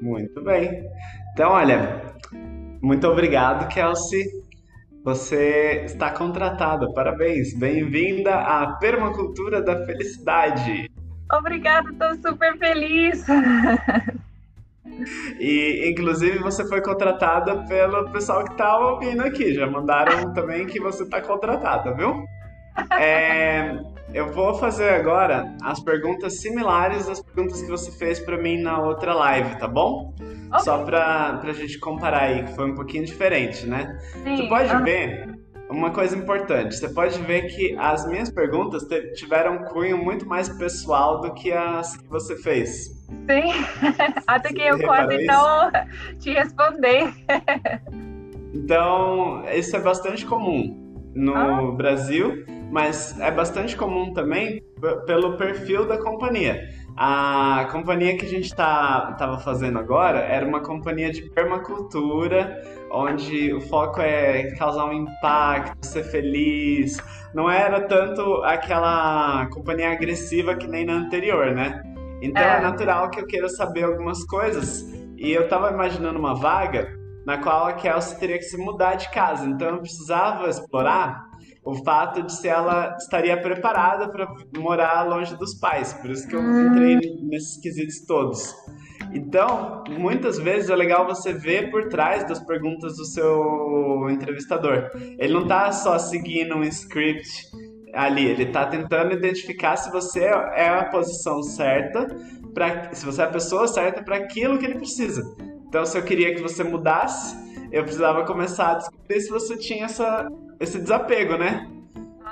Muito 0.00 0.42
bem. 0.42 0.84
Então, 1.32 1.50
olha, 1.50 2.14
muito 2.80 3.06
obrigado, 3.06 3.68
Kelsey. 3.68 4.24
Você 5.04 5.82
está 5.84 6.10
contratada. 6.10 6.90
Parabéns. 6.94 7.54
Bem-vinda 7.58 8.36
à 8.36 8.78
Permacultura 8.78 9.60
da 9.60 9.84
Felicidade. 9.84 10.90
Obrigada, 11.30 11.90
estou 11.90 12.14
super 12.16 12.56
feliz. 12.56 13.24
E, 15.38 15.90
inclusive, 15.90 16.38
você 16.38 16.66
foi 16.66 16.80
contratada 16.80 17.64
pelo 17.68 18.10
pessoal 18.10 18.42
que 18.42 18.56
tá 18.56 18.76
ouvindo 18.78 19.22
aqui. 19.22 19.54
Já 19.54 19.64
mandaram 19.70 20.32
também 20.32 20.66
que 20.66 20.80
você 20.80 21.08
tá 21.08 21.20
contratada, 21.20 21.94
viu? 21.94 22.24
É, 22.98 23.78
eu 24.12 24.32
vou 24.32 24.54
fazer 24.54 24.90
agora 24.90 25.54
as 25.62 25.80
perguntas 25.80 26.40
similares 26.40 27.08
às 27.08 27.22
perguntas 27.22 27.60
que 27.60 27.68
você 27.68 27.90
fez 27.92 28.18
para 28.18 28.36
mim 28.36 28.60
na 28.62 28.80
outra 28.80 29.14
live, 29.14 29.56
tá 29.56 29.68
bom? 29.68 30.14
Okay. 30.48 30.60
Só 30.60 30.84
pra, 30.84 31.38
pra 31.38 31.52
gente 31.52 31.78
comparar 31.78 32.22
aí, 32.22 32.44
que 32.44 32.54
foi 32.54 32.70
um 32.70 32.74
pouquinho 32.74 33.04
diferente, 33.04 33.66
né? 33.66 33.98
Sim. 34.24 34.36
Você 34.36 34.48
pode 34.48 34.82
ver 34.82 35.38
uma 35.68 35.90
coisa 35.90 36.16
importante. 36.16 36.74
Você 36.74 36.88
pode 36.88 37.18
ver 37.22 37.42
que 37.54 37.76
as 37.78 38.06
minhas 38.08 38.30
perguntas 38.30 38.86
tiveram 39.14 39.56
um 39.56 39.64
cunho 39.64 39.98
muito 39.98 40.26
mais 40.26 40.48
pessoal 40.48 41.20
do 41.20 41.34
que 41.34 41.52
as 41.52 41.96
que 41.96 42.08
você 42.08 42.36
fez. 42.36 42.86
Sim, 43.08 43.52
até 44.26 44.52
que 44.52 44.62
eu 44.62 44.78
quase 44.80 45.24
não 45.24 45.70
te 46.18 46.32
responder. 46.32 47.12
então, 48.54 49.44
isso 49.52 49.76
é 49.76 49.80
bastante 49.80 50.24
comum 50.24 50.88
no 51.14 51.34
ah. 51.34 51.72
Brasil, 51.72 52.44
mas 52.70 53.18
é 53.20 53.30
bastante 53.30 53.76
comum 53.76 54.12
também 54.12 54.62
pelo 55.06 55.36
perfil 55.36 55.86
da 55.86 55.98
companhia. 55.98 56.68
A 56.96 57.68
companhia 57.70 58.16
que 58.16 58.26
a 58.26 58.28
gente 58.28 58.46
estava 58.46 59.12
tá, 59.14 59.38
fazendo 59.38 59.78
agora 59.78 60.18
era 60.18 60.44
uma 60.44 60.60
companhia 60.60 61.12
de 61.12 61.22
permacultura, 61.30 62.60
onde 62.90 63.54
o 63.54 63.60
foco 63.60 64.00
é 64.00 64.50
causar 64.56 64.86
um 64.86 64.92
impacto, 64.92 65.86
ser 65.86 66.02
feliz. 66.04 66.98
Não 67.32 67.48
era 67.48 67.82
tanto 67.82 68.42
aquela 68.42 69.46
companhia 69.46 69.92
agressiva 69.92 70.56
que 70.56 70.66
nem 70.66 70.84
na 70.84 70.94
anterior, 70.94 71.54
né? 71.54 71.82
Então 72.20 72.42
é, 72.42 72.56
é 72.56 72.60
natural 72.60 73.10
que 73.10 73.20
eu 73.20 73.26
queira 73.26 73.48
saber 73.48 73.84
algumas 73.84 74.24
coisas. 74.24 74.92
E 75.16 75.30
eu 75.30 75.44
estava 75.44 75.70
imaginando 75.70 76.18
uma 76.18 76.34
vaga 76.34 76.98
na 77.24 77.38
qual 77.38 77.66
a 77.66 77.74
Kelsey 77.74 78.18
teria 78.18 78.38
que 78.38 78.44
se 78.44 78.56
mudar 78.56 78.94
de 78.94 79.08
casa. 79.10 79.46
Então 79.46 79.68
eu 79.68 79.78
precisava 79.78 80.48
explorar 80.48 81.28
o 81.64 81.74
fato 81.84 82.22
de 82.22 82.32
se 82.32 82.48
ela 82.48 82.96
estaria 82.98 83.40
preparada 83.40 84.08
para 84.08 84.26
morar 84.56 85.02
longe 85.02 85.36
dos 85.36 85.54
pais. 85.54 85.92
Por 85.94 86.10
isso 86.10 86.26
que 86.26 86.34
eu 86.34 86.40
entrei 86.40 86.96
nesses 87.22 87.60
quesitos 87.60 88.00
todos. 88.06 88.54
Então, 89.12 89.84
muitas 89.88 90.38
vezes 90.38 90.68
é 90.70 90.76
legal 90.76 91.06
você 91.06 91.32
ver 91.32 91.70
por 91.70 91.88
trás 91.88 92.26
das 92.26 92.40
perguntas 92.40 92.96
do 92.96 93.04
seu 93.04 94.08
entrevistador. 94.10 94.90
Ele 95.18 95.32
não 95.32 95.42
está 95.42 95.72
só 95.72 95.98
seguindo 95.98 96.54
um 96.56 96.64
script 96.64 97.28
ali, 97.94 98.26
ele 98.26 98.44
está 98.44 98.66
tentando 98.66 99.14
identificar 99.14 99.76
se 99.76 99.90
você 99.90 100.24
é 100.24 100.68
a 100.68 100.84
posição 100.84 101.42
certa, 101.42 102.06
pra, 102.52 102.92
se 102.92 103.04
você 103.04 103.22
é 103.22 103.24
a 103.24 103.30
pessoa 103.30 103.66
certa 103.66 104.02
para 104.02 104.16
aquilo 104.16 104.58
que 104.58 104.66
ele 104.66 104.76
precisa. 104.76 105.22
Então, 105.66 105.84
se 105.84 105.96
eu 105.96 106.02
queria 106.02 106.34
que 106.34 106.42
você 106.42 106.62
mudasse, 106.62 107.36
eu 107.70 107.82
precisava 107.82 108.24
começar 108.24 108.72
a 108.72 108.74
descobrir 108.74 109.20
se 109.20 109.30
você 109.30 109.56
tinha 109.56 109.84
essa, 109.84 110.26
esse 110.60 110.78
desapego, 110.78 111.36
né? 111.36 111.68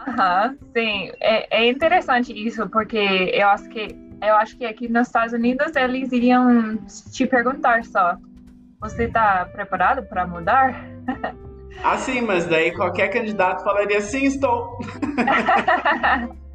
Aham, 0.08 0.56
sim. 0.72 1.10
É, 1.20 1.62
é 1.62 1.70
interessante 1.70 2.32
isso, 2.32 2.68
porque 2.68 2.98
eu 3.34 3.48
acho 3.48 3.68
que 3.68 4.06
eu 4.22 4.34
acho 4.36 4.56
que 4.56 4.64
aqui 4.64 4.88
nos 4.88 5.08
Estados 5.08 5.34
Unidos 5.34 5.76
eles 5.76 6.10
iriam 6.12 6.78
te 7.12 7.26
perguntar 7.26 7.84
só: 7.84 8.16
você 8.80 9.04
está 9.04 9.44
preparado 9.46 10.02
para 10.04 10.26
mudar? 10.26 10.74
Ah, 11.82 11.98
sim, 11.98 12.22
mas 12.22 12.46
daí 12.46 12.72
qualquer 12.72 13.08
candidato 13.08 13.62
falaria 13.62 14.00
sim, 14.00 14.24
estou. 14.24 14.78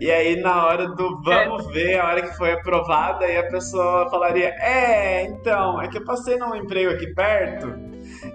e 0.00 0.10
aí 0.10 0.40
na 0.40 0.66
hora 0.66 0.88
do 0.88 1.20
vamos 1.22 1.66
ver, 1.72 1.98
a 1.98 2.08
hora 2.08 2.22
que 2.22 2.36
foi 2.36 2.52
aprovada, 2.52 3.24
aí 3.24 3.36
a 3.36 3.48
pessoa 3.48 4.08
falaria: 4.10 4.54
é, 4.60 5.24
então, 5.24 5.80
é 5.80 5.88
que 5.88 5.98
eu 5.98 6.04
passei 6.04 6.36
num 6.36 6.54
emprego 6.54 6.92
aqui 6.92 7.12
perto, 7.14 7.74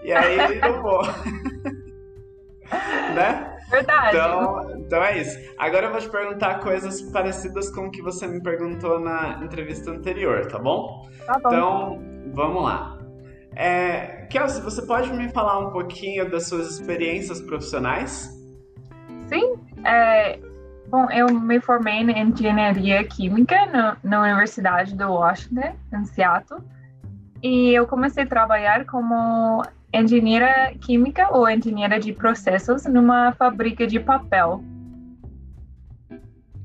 e 0.04 0.12
aí 0.12 0.40
ele 0.40 0.60
não 0.60 0.82
vou. 0.82 1.02
né? 3.16 3.54
Verdade. 3.70 4.16
Então, 4.16 4.72
então 4.78 5.04
é 5.04 5.18
isso. 5.18 5.38
Agora 5.58 5.88
eu 5.88 5.92
vou 5.92 6.00
te 6.00 6.10
perguntar 6.10 6.60
coisas 6.60 7.02
parecidas 7.12 7.70
com 7.70 7.88
o 7.88 7.92
que 7.92 8.02
você 8.02 8.26
me 8.26 8.42
perguntou 8.42 9.00
na 9.00 9.42
entrevista 9.44 9.92
anterior, 9.92 10.46
tá 10.48 10.58
bom? 10.58 11.06
Tá 11.26 11.38
bom. 11.40 11.50
Então, 11.50 12.04
vamos 12.34 12.64
lá. 12.64 12.98
É, 13.56 14.28
Kelsey, 14.30 14.62
você 14.62 14.86
pode 14.86 15.12
me 15.12 15.30
falar 15.30 15.60
um 15.60 15.72
pouquinho 15.72 16.30
das 16.30 16.48
suas 16.48 16.70
experiências 16.70 17.42
profissionais? 17.42 18.30
Sim. 19.28 19.56
É, 19.84 20.40
bom, 20.90 21.10
eu 21.12 21.28
me 21.28 21.60
formei 21.60 21.96
em 21.96 22.30
engenharia 22.30 23.04
química 23.04 23.66
no, 23.66 24.10
na 24.10 24.22
Universidade 24.22 24.96
do 24.96 25.12
Washington, 25.12 25.74
em 25.94 26.06
Seattle. 26.06 26.62
E 27.44 27.74
eu 27.74 27.86
comecei 27.86 28.24
a 28.24 28.28
trabalhar 28.28 28.86
como 28.86 29.64
engenheira 29.94 30.74
química 30.82 31.30
ou 31.32 31.50
engenheira 31.50 32.00
de 32.00 32.12
processos 32.14 32.86
numa 32.86 33.32
fábrica 33.34 33.86
de 33.86 34.00
papel. 34.00 34.64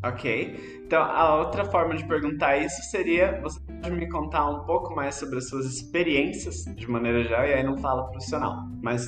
Ok. 0.04 0.82
Então, 0.85 1.02
a 1.02 1.37
outra 1.37 1.64
forma 1.64 1.94
de 1.94 2.04
perguntar 2.04 2.59
isso 2.59 2.82
seria: 2.90 3.40
você 3.40 3.59
pode 3.61 3.94
me 3.94 4.09
contar 4.09 4.50
um 4.50 4.64
pouco 4.64 4.94
mais 4.94 5.14
sobre 5.14 5.38
as 5.38 5.49
suas 5.49 5.64
experiências, 5.66 6.64
de 6.64 6.90
maneira 6.90 7.23
geral, 7.23 7.47
e 7.47 7.54
aí 7.54 7.62
não 7.62 7.78
fala 7.78 8.09
profissional. 8.09 8.68
Mas 8.82 9.06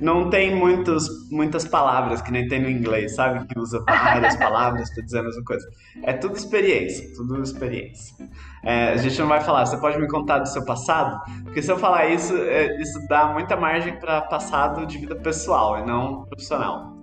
não 0.00 0.30
tem 0.30 0.56
muitos, 0.56 1.30
muitas 1.30 1.66
palavras 1.66 2.22
que 2.22 2.32
nem 2.32 2.48
tem 2.48 2.60
no 2.60 2.70
inglês, 2.70 3.14
sabe? 3.14 3.46
Que 3.46 3.58
usa 3.58 3.84
várias 3.86 4.34
palavras 4.36 4.92
para 4.94 5.04
dizer 5.04 5.18
a 5.18 5.22
mesma 5.22 5.44
coisa. 5.44 5.68
É 6.02 6.14
tudo 6.14 6.36
experiência, 6.36 7.06
tudo 7.14 7.42
experiência. 7.42 8.16
É, 8.64 8.92
a 8.92 8.96
gente 8.96 9.18
não 9.20 9.28
vai 9.28 9.42
falar, 9.42 9.66
você 9.66 9.76
pode 9.76 9.98
me 9.98 10.08
contar 10.08 10.38
do 10.38 10.48
seu 10.48 10.64
passado? 10.64 11.20
Porque 11.44 11.60
se 11.60 11.70
eu 11.70 11.78
falar 11.78 12.06
isso, 12.06 12.34
é, 12.34 12.80
isso 12.80 13.06
dá 13.08 13.26
muita 13.26 13.56
margem 13.56 13.94
para 14.00 14.22
passado 14.22 14.86
de 14.86 14.96
vida 14.96 15.14
pessoal 15.14 15.78
e 15.78 15.86
não 15.86 16.24
profissional. 16.24 16.98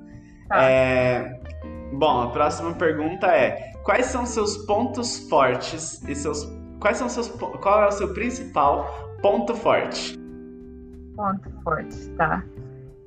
Tá. 0.47 0.63
É, 0.63 1.36
bom, 1.93 2.21
a 2.21 2.29
próxima 2.29 2.73
pergunta 2.73 3.27
é: 3.27 3.73
quais 3.83 4.07
são 4.07 4.25
seus 4.25 4.57
pontos 4.65 5.27
fortes 5.29 6.01
e 6.07 6.15
seus 6.15 6.47
quais 6.79 6.97
são 6.97 7.09
seus 7.09 7.29
qual 7.29 7.83
é 7.83 7.87
o 7.87 7.91
seu 7.91 8.13
principal 8.13 8.87
ponto 9.21 9.55
forte? 9.55 10.17
Ponto 11.15 11.49
forte, 11.63 12.09
tá. 12.17 12.43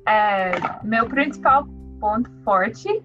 É, 0.07 0.51
meu 0.83 1.07
principal 1.07 1.67
ponto 1.99 2.29
forte 2.43 3.03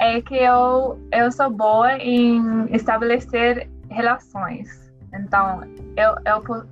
é 0.00 0.20
que 0.20 0.36
eu 0.36 0.98
eu 1.12 1.32
sou 1.32 1.50
boa 1.50 1.96
em 1.98 2.66
estabelecer 2.74 3.68
relações. 3.90 4.92
Então, 5.12 5.62
eu, 5.96 6.14
eu 6.26 6.66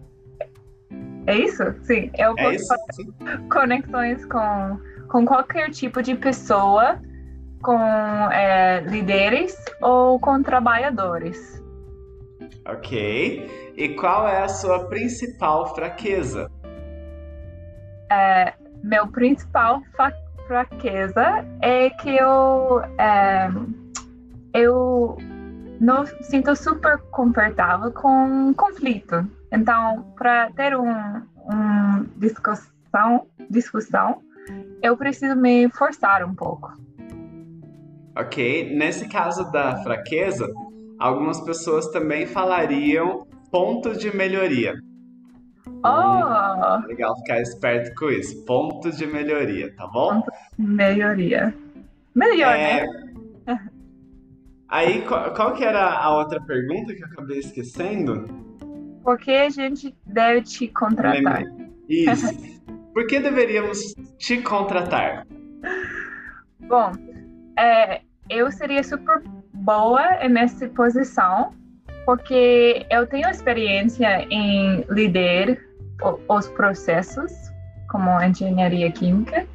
é 1.26 1.36
isso? 1.36 1.62
Sim, 1.82 2.10
eu 2.18 2.34
é 2.36 2.42
posso 2.42 2.66
fazer 2.66 3.48
conexões 3.48 4.24
com, 4.26 4.80
com 5.08 5.24
qualquer 5.24 5.70
tipo 5.70 6.02
de 6.02 6.16
pessoa 6.16 7.00
com 7.62 7.80
é, 8.30 8.80
líderes 8.80 9.56
ou 9.80 10.18
com 10.18 10.42
trabalhadores. 10.42 11.62
Ok. 12.66 13.72
E 13.76 13.88
qual 13.90 14.28
é 14.28 14.42
a 14.42 14.48
sua 14.48 14.86
principal 14.88 15.74
fraqueza? 15.74 16.50
É, 18.10 18.52
meu 18.82 19.06
principal 19.08 19.82
fraqueza 20.46 21.46
é 21.60 21.88
que 21.90 22.16
eu 22.16 22.82
é, 22.98 23.48
eu 24.52 25.16
não 25.80 26.04
sinto 26.20 26.54
super 26.54 26.98
confortável 27.10 27.90
com 27.90 28.52
conflito. 28.54 29.26
Então, 29.50 30.04
para 30.16 30.50
ter 30.52 30.76
um, 30.76 31.22
um 31.50 32.04
discussão, 32.16 33.26
discussão, 33.50 34.22
eu 34.82 34.96
preciso 34.96 35.36
me 35.36 35.68
forçar 35.70 36.24
um 36.24 36.34
pouco. 36.34 36.72
Ok, 38.16 38.74
nesse 38.74 39.08
caso 39.08 39.50
da 39.50 39.82
fraqueza, 39.82 40.46
algumas 40.98 41.40
pessoas 41.40 41.88
também 41.88 42.26
falariam 42.26 43.26
ponto 43.50 43.96
de 43.96 44.14
melhoria. 44.14 44.74
Oh! 45.84 45.88
Hum, 45.88 46.86
legal 46.86 47.16
ficar 47.18 47.40
esperto 47.40 47.94
com 47.96 48.10
isso. 48.10 48.44
Ponto 48.44 48.90
de 48.90 49.06
melhoria, 49.06 49.74
tá 49.76 49.86
bom? 49.86 50.20
Ponto 50.20 50.32
de 50.58 50.66
melhoria. 50.66 51.54
Melhor, 52.14 52.54
é... 52.54 52.86
né? 53.46 53.68
Aí, 54.68 55.02
qual, 55.02 55.34
qual, 55.34 55.54
que 55.54 55.64
era 55.64 55.90
a 55.90 56.16
outra 56.16 56.40
pergunta 56.40 56.94
que 56.94 57.02
eu 57.02 57.06
acabei 57.06 57.38
esquecendo? 57.38 58.26
Por 59.02 59.18
que 59.18 59.30
a 59.30 59.50
gente 59.50 59.94
deve 60.06 60.42
te 60.42 60.68
contratar? 60.68 61.44
Isso. 61.88 62.26
Por 62.94 63.06
que 63.06 63.20
deveríamos 63.20 63.94
te 64.18 64.42
contratar? 64.42 65.26
Bom, 66.60 66.92
é, 67.62 68.00
eu 68.28 68.50
seria 68.50 68.82
super 68.82 69.22
boa 69.54 70.28
nessa 70.28 70.66
posição, 70.68 71.54
porque 72.04 72.84
eu 72.90 73.06
tenho 73.06 73.28
experiência 73.28 74.26
em 74.30 74.84
liderar 74.90 75.56
os 76.28 76.48
processos, 76.48 77.32
como 77.88 78.20
engenharia 78.20 78.90
química, 78.90 79.46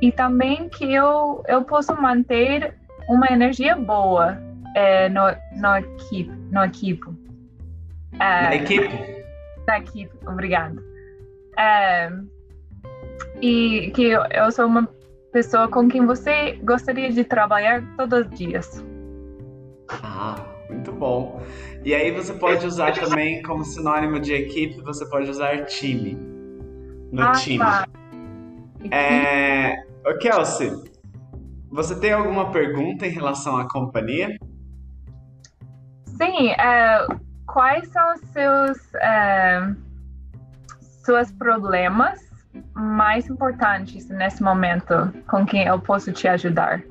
e 0.00 0.10
também 0.10 0.68
que 0.68 0.92
eu, 0.92 1.44
eu 1.46 1.62
posso 1.62 1.94
manter 1.94 2.74
uma 3.08 3.28
energia 3.30 3.76
boa 3.76 4.36
é, 4.74 5.08
no, 5.08 5.22
no, 5.56 5.76
equipe, 5.76 6.32
no 6.50 6.64
equipe. 6.64 7.08
É, 8.14 8.42
na 8.42 8.54
equipe? 8.56 9.24
Na 9.68 9.78
equipe, 9.78 10.12
obrigada. 10.26 10.82
É, 11.56 12.10
e 13.40 13.92
que 13.94 14.06
eu, 14.06 14.24
eu 14.32 14.50
sou 14.50 14.66
uma 14.66 14.88
pessoa 15.32 15.66
com 15.66 15.88
quem 15.88 16.04
você 16.04 16.52
gostaria 16.62 17.10
de 17.10 17.24
trabalhar 17.24 17.82
todos 17.96 18.26
os 18.26 18.30
dias. 18.30 18.84
Ah, 20.02 20.36
muito 20.68 20.92
bom. 20.92 21.42
E 21.84 21.94
aí 21.94 22.12
você 22.12 22.32
pode 22.34 22.66
usar 22.66 22.92
também 22.92 23.42
como 23.42 23.64
sinônimo 23.64 24.20
de 24.20 24.34
equipe, 24.34 24.80
você 24.82 25.08
pode 25.08 25.30
usar 25.30 25.64
time. 25.64 26.14
No 27.10 27.22
ah, 27.22 27.32
time. 27.32 27.58
Tá. 27.58 27.88
É... 28.90 29.84
Ô, 30.04 30.18
Kelsey, 30.18 30.72
você 31.70 31.98
tem 31.98 32.12
alguma 32.12 32.50
pergunta 32.50 33.06
em 33.06 33.10
relação 33.10 33.56
à 33.56 33.68
companhia? 33.68 34.36
Sim, 36.04 36.50
é, 36.50 37.06
quais 37.46 37.88
são 37.88 38.14
os 38.14 38.20
seus 38.32 38.94
é, 38.94 39.74
seus 41.04 41.32
problemas 41.32 42.31
mais 42.74 43.28
importantes 43.28 44.08
nesse 44.08 44.42
momento 44.42 45.12
com 45.26 45.44
quem 45.44 45.66
eu 45.66 45.78
posso 45.80 46.12
te 46.12 46.28
ajudar? 46.28 46.82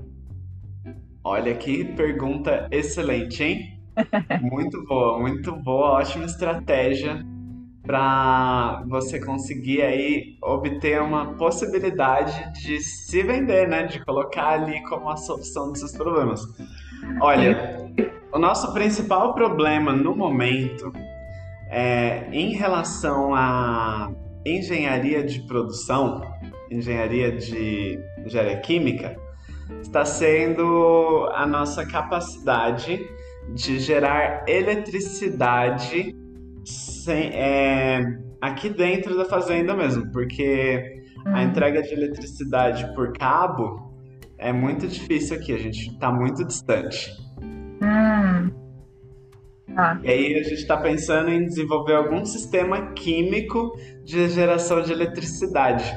Olha 1.23 1.53
que 1.55 1.85
pergunta 1.85 2.67
excelente, 2.71 3.43
hein? 3.43 3.79
muito 4.41 4.83
boa, 4.85 5.19
muito 5.19 5.55
boa, 5.55 5.91
ótima 5.91 6.25
estratégia 6.25 7.23
para 7.83 8.83
você 8.87 9.19
conseguir 9.19 9.81
aí 9.81 10.37
obter 10.41 11.01
uma 11.01 11.33
possibilidade 11.33 12.63
de 12.63 12.79
se 12.79 13.23
vender, 13.23 13.67
né? 13.67 13.83
De 13.83 14.03
colocar 14.05 14.49
ali 14.49 14.81
como 14.83 15.09
a 15.09 15.17
solução 15.17 15.69
dos 15.69 15.79
seus 15.79 15.91
problemas. 15.91 16.41
Olha, 17.19 17.91
o 18.31 18.39
nosso 18.39 18.71
principal 18.73 19.33
problema 19.33 19.91
no 19.91 20.15
momento 20.15 20.91
é 21.69 22.29
em 22.31 22.53
relação 22.53 23.33
a 23.33 24.11
engenharia 24.45 25.23
de 25.23 25.41
produção, 25.41 26.21
engenharia 26.69 27.31
de 27.31 27.99
engenharia 28.25 28.59
química, 28.61 29.15
está 29.81 30.05
sendo 30.05 31.29
a 31.33 31.45
nossa 31.45 31.85
capacidade 31.85 32.99
de 33.53 33.79
gerar 33.79 34.45
eletricidade 34.47 36.15
sem, 36.63 37.29
é, 37.33 37.99
aqui 38.39 38.69
dentro 38.69 39.17
da 39.17 39.25
fazenda 39.25 39.75
mesmo, 39.75 40.11
porque 40.11 41.01
a 41.25 41.43
entrega 41.43 41.81
de 41.81 41.93
eletricidade 41.93 42.93
por 42.95 43.13
cabo 43.13 43.91
é 44.37 44.51
muito 44.51 44.87
difícil 44.87 45.37
aqui, 45.37 45.53
a 45.53 45.57
gente 45.57 45.89
está 45.89 46.11
muito 46.11 46.43
distante. 46.45 47.11
Hum. 47.81 48.70
Ah. 49.75 49.97
E 50.03 50.09
aí 50.09 50.35
a 50.35 50.43
gente 50.43 50.55
está 50.55 50.77
pensando 50.77 51.29
em 51.29 51.45
desenvolver 51.45 51.95
algum 51.95 52.25
sistema 52.25 52.91
químico 52.93 53.71
de 54.03 54.29
geração 54.29 54.81
de 54.81 54.91
eletricidade. 54.91 55.91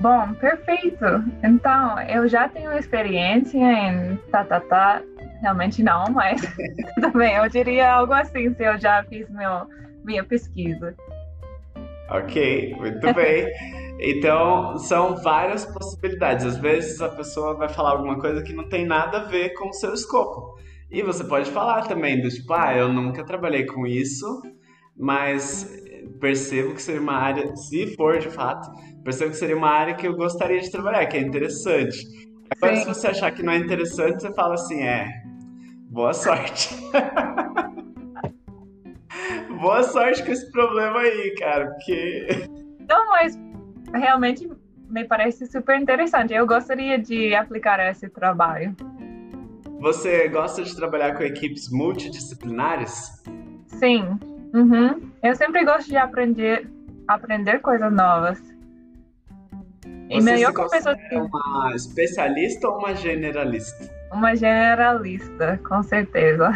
Bom, 0.00 0.32
perfeito. 0.34 1.04
Então, 1.42 2.00
eu 2.02 2.28
já 2.28 2.48
tenho 2.48 2.72
experiência 2.72 3.58
em 3.58 4.16
tá, 4.30 4.44
tá, 4.44 4.60
tá. 4.60 5.02
Realmente 5.42 5.82
não, 5.82 6.04
mas 6.10 6.40
também 7.00 7.34
eu 7.34 7.48
diria 7.48 7.92
algo 7.92 8.12
assim 8.12 8.54
se 8.54 8.62
eu 8.62 8.78
já 8.78 9.04
fiz 9.04 9.28
meu, 9.30 9.66
minha 10.04 10.24
pesquisa. 10.24 10.94
Ok, 12.10 12.74
muito 12.78 13.14
bem. 13.14 13.48
Então, 14.00 14.78
são 14.78 15.16
várias 15.16 15.64
possibilidades. 15.66 16.46
Às 16.46 16.56
vezes 16.56 17.00
a 17.00 17.08
pessoa 17.08 17.54
vai 17.54 17.68
falar 17.68 17.90
alguma 17.90 18.18
coisa 18.18 18.42
que 18.42 18.52
não 18.52 18.68
tem 18.68 18.86
nada 18.86 19.18
a 19.18 19.24
ver 19.24 19.50
com 19.50 19.68
o 19.68 19.72
seu 19.72 19.92
escopo. 19.92 20.58
E 20.90 21.02
você 21.02 21.22
pode 21.24 21.50
falar 21.50 21.86
também 21.86 22.20
do 22.20 22.28
tipo, 22.28 22.52
ah, 22.54 22.74
eu 22.74 22.92
nunca 22.92 23.24
trabalhei 23.24 23.66
com 23.66 23.86
isso, 23.86 24.42
mas 24.96 25.68
percebo 26.18 26.74
que 26.74 26.82
seria 26.82 27.00
uma 27.00 27.14
área, 27.14 27.54
se 27.56 27.94
for 27.94 28.18
de 28.18 28.30
fato, 28.30 28.68
percebo 29.04 29.30
que 29.30 29.36
seria 29.36 29.56
uma 29.56 29.70
área 29.70 29.94
que 29.94 30.06
eu 30.06 30.16
gostaria 30.16 30.60
de 30.60 30.70
trabalhar, 30.70 31.06
que 31.06 31.16
é 31.16 31.20
interessante. 31.20 31.98
Agora, 32.56 32.76
Sim. 32.76 32.82
se 32.82 32.88
você 32.88 33.08
achar 33.08 33.30
que 33.30 33.42
não 33.42 33.52
é 33.52 33.58
interessante, 33.58 34.22
você 34.22 34.32
fala 34.32 34.54
assim, 34.54 34.82
é, 34.82 35.06
boa 35.90 36.14
sorte. 36.14 36.74
boa 39.60 39.82
sorte 39.82 40.24
com 40.24 40.32
esse 40.32 40.50
problema 40.50 41.00
aí, 41.00 41.34
cara, 41.38 41.66
porque. 41.66 42.26
Não, 42.88 43.08
mas 43.08 43.38
realmente 43.94 44.48
me 44.88 45.04
parece 45.04 45.46
super 45.46 45.78
interessante. 45.78 46.32
Eu 46.32 46.46
gostaria 46.46 46.98
de 46.98 47.34
aplicar 47.34 47.78
esse 47.90 48.08
trabalho. 48.08 48.74
Você 49.80 50.28
gosta 50.28 50.62
de 50.62 50.74
trabalhar 50.74 51.16
com 51.16 51.22
equipes 51.22 51.70
multidisciplinares? 51.70 53.22
Sim. 53.68 54.18
Uhum. 54.52 55.10
Eu 55.22 55.36
sempre 55.36 55.64
gosto 55.64 55.88
de 55.88 55.96
aprender, 55.96 56.68
aprender 57.06 57.60
coisas 57.60 57.92
novas. 57.92 58.40
E 60.10 60.14
Você 60.14 60.20
melhor 60.20 60.52
com 60.52 60.66
pessoas 60.68 60.96
que... 61.08 61.16
uma 61.16 61.72
especialista 61.74 62.68
ou 62.68 62.78
uma 62.78 62.94
generalista? 62.94 63.88
Uma 64.10 64.34
generalista, 64.34 65.60
com 65.68 65.82
certeza. 65.82 66.50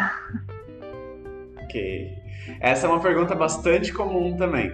Ok. 1.63 2.17
Essa 2.59 2.87
é 2.87 2.89
uma 2.89 2.99
pergunta 2.99 3.35
bastante 3.35 3.93
comum 3.93 4.35
também. 4.35 4.73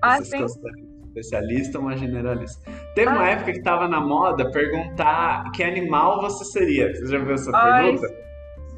Ah, 0.00 0.18
Vocês 0.18 0.52
sim? 0.52 0.83
Especialista 1.14 1.78
ou 1.78 1.84
uma 1.84 1.96
generalista? 1.96 2.68
Teve 2.94 3.10
uma 3.10 3.28
época 3.28 3.52
que 3.52 3.58
estava 3.58 3.86
na 3.86 4.00
moda 4.00 4.50
perguntar 4.50 5.50
que 5.52 5.62
animal 5.62 6.20
você 6.20 6.44
seria. 6.44 6.92
Você 6.94 7.06
já 7.06 7.18
viu 7.18 7.34
essa 7.34 7.50
Ai, 7.54 7.82
pergunta? 7.82 8.08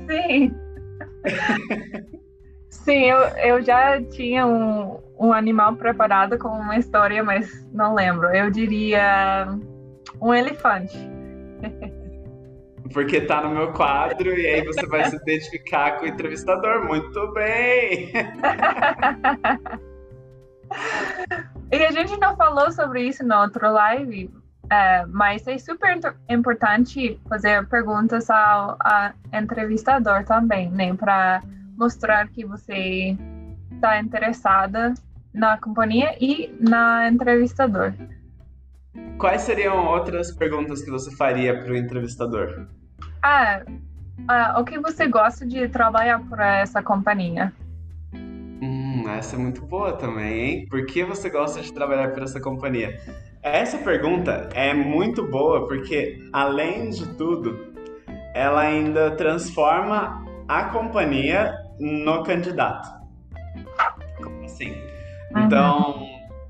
Sim. 0.08 0.54
sim, 2.70 3.04
eu, 3.04 3.18
eu 3.18 3.62
já 3.62 4.02
tinha 4.02 4.46
um, 4.46 4.98
um 5.18 5.32
animal 5.32 5.74
preparado 5.76 6.38
com 6.38 6.48
uma 6.48 6.76
história, 6.76 7.24
mas 7.24 7.66
não 7.72 7.94
lembro. 7.94 8.28
Eu 8.28 8.50
diria 8.50 9.48
um 10.20 10.34
elefante. 10.34 10.98
Porque 12.92 13.20
tá 13.20 13.42
no 13.42 13.50
meu 13.50 13.72
quadro 13.72 14.38
e 14.38 14.46
aí 14.46 14.64
você 14.64 14.86
vai 14.86 15.10
se 15.10 15.16
identificar 15.16 15.98
com 15.98 16.04
o 16.04 16.08
entrevistador. 16.08 16.86
Muito 16.86 17.32
bem! 17.32 18.12
E 21.70 21.84
a 21.84 21.90
gente 21.90 22.16
não 22.18 22.36
falou 22.36 22.70
sobre 22.70 23.08
isso 23.08 23.26
no 23.26 23.36
outro 23.36 23.72
live, 23.72 24.30
é, 24.70 25.04
mas 25.06 25.46
é 25.46 25.58
super 25.58 25.98
importante 26.28 27.20
fazer 27.28 27.66
perguntas 27.66 28.30
ao, 28.30 28.76
ao 28.80 29.12
entrevistador 29.32 30.24
também, 30.24 30.70
né? 30.70 30.94
Para 30.94 31.42
mostrar 31.76 32.28
que 32.28 32.44
você 32.44 33.16
está 33.72 34.00
interessada 34.00 34.94
na 35.34 35.58
companhia 35.58 36.16
e 36.20 36.54
na 36.60 37.08
entrevistador. 37.08 37.92
Quais 39.18 39.42
seriam 39.42 39.86
outras 39.86 40.32
perguntas 40.32 40.82
que 40.82 40.90
você 40.90 41.14
faria 41.16 41.58
para 41.62 41.72
o 41.72 41.76
entrevistador? 41.76 42.66
Ah, 43.22 43.62
ah, 44.28 44.60
o 44.60 44.64
que 44.64 44.78
você 44.78 45.06
gosta 45.06 45.44
de 45.44 45.68
trabalhar 45.68 46.20
para 46.28 46.58
essa 46.58 46.82
companhia? 46.82 47.52
Essa 49.08 49.36
é 49.36 49.38
muito 49.38 49.64
boa 49.66 49.92
também, 49.92 50.40
hein? 50.40 50.66
Por 50.68 50.86
que 50.86 51.04
você 51.04 51.28
gosta 51.28 51.60
de 51.60 51.72
trabalhar 51.72 52.12
para 52.12 52.24
essa 52.24 52.40
companhia? 52.40 53.00
Essa 53.42 53.78
pergunta 53.78 54.48
é 54.54 54.72
muito 54.72 55.26
boa 55.26 55.66
porque, 55.66 56.28
além 56.32 56.90
de 56.90 57.06
tudo, 57.14 57.72
ela 58.34 58.60
ainda 58.60 59.10
transforma 59.12 60.24
a 60.48 60.64
companhia 60.64 61.54
no 61.78 62.22
candidato. 62.22 62.88
Como 64.16 64.44
assim? 64.44 64.70
Uhum. 65.34 65.44
Então, 65.44 66.06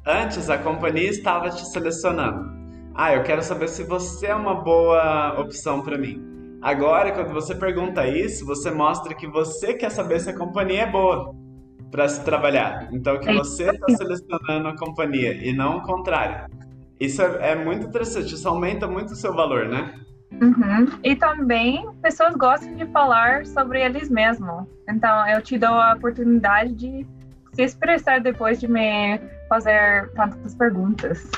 antes 0.06 0.48
a 0.50 0.59
companhia 0.59 1.11
estava 1.11 1.50
te 1.50 1.64
selecionando. 1.66 2.54
Ah, 2.94 3.14
eu 3.14 3.22
quero 3.22 3.42
saber 3.42 3.68
se 3.68 3.82
você 3.82 4.26
é 4.26 4.35
uma 4.35 4.54
boa 4.54 5.38
opção 5.38 5.82
para 5.82 5.98
mim. 5.98 6.59
Agora, 6.62 7.12
quando 7.12 7.32
você 7.32 7.54
pergunta 7.54 8.06
isso, 8.06 8.46
você 8.46 8.70
mostra 8.70 9.14
que 9.14 9.26
você 9.26 9.74
quer 9.74 9.90
saber 9.90 10.20
se 10.20 10.30
a 10.30 10.37
companhia 10.37 10.82
é 10.82 10.90
boa 10.90 11.45
para 11.90 12.09
se 12.09 12.25
trabalhar. 12.25 12.88
Então, 12.92 13.18
que 13.18 13.29
é 13.29 13.35
você 13.35 13.70
está 13.70 13.87
selecionando 13.96 14.68
a 14.68 14.77
companhia 14.77 15.33
e 15.35 15.53
não 15.53 15.79
o 15.79 15.83
contrário. 15.83 16.51
Isso 16.99 17.22
é, 17.22 17.53
é, 17.53 17.55
muito 17.55 17.87
interessante, 17.87 18.35
isso 18.35 18.49
aumenta 18.49 18.87
muito 18.87 19.12
o 19.12 19.16
seu 19.16 19.35
valor, 19.35 19.66
né? 19.68 19.94
Uhum. 20.40 20.87
E 21.05 21.14
também 21.14 21.87
pessoas 22.03 22.35
gostam 22.35 22.75
de 22.75 22.87
falar 22.87 23.46
sobre 23.46 23.83
eles 23.83 24.09
mesmos. 24.09 24.66
Então, 24.88 25.27
eu 25.29 25.40
te 25.40 25.59
dou 25.59 25.75
a 25.75 25.94
oportunidade 25.94 26.72
de 26.75 27.07
se 27.53 27.62
expressar 27.62 28.20
depois 28.20 28.61
de 28.61 28.68
me 28.68 29.18
fazer 29.49 30.11
tantas 30.14 30.55
perguntas. 30.55 31.31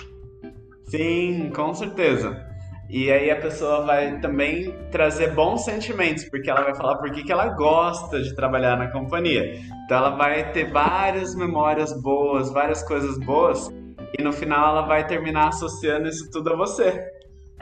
Sim, 0.85 1.51
com 1.55 1.75
certeza. 1.75 2.48
E 2.89 3.13
aí 3.13 3.31
a 3.31 3.37
pessoa 3.37 3.85
vai 3.85 4.19
também 4.19 4.75
trazer 4.91 5.35
bons 5.35 5.65
sentimentos, 5.65 6.25
porque 6.25 6.49
ela 6.49 6.63
vai 6.63 6.75
falar 6.75 6.97
por 6.97 7.11
que 7.11 7.31
ela 7.31 7.49
gosta 7.49 8.23
de 8.23 8.35
trabalhar 8.35 8.79
na 8.79 8.91
companhia. 8.91 9.61
Então 9.85 9.99
ela 9.99 10.11
vai 10.11 10.53
ter 10.53 10.73
várias 10.73 11.35
memórias 11.35 11.93
boas, 12.01 12.51
várias 12.51 12.83
coisas 12.83 13.19
boas, 13.19 13.69
e 14.19 14.23
no 14.23 14.33
final 14.33 14.71
ela 14.71 14.87
vai 14.87 15.07
terminar 15.07 15.49
associando 15.49 16.09
isso 16.09 16.31
tudo 16.31 16.55
a 16.55 16.57
você. 16.57 16.99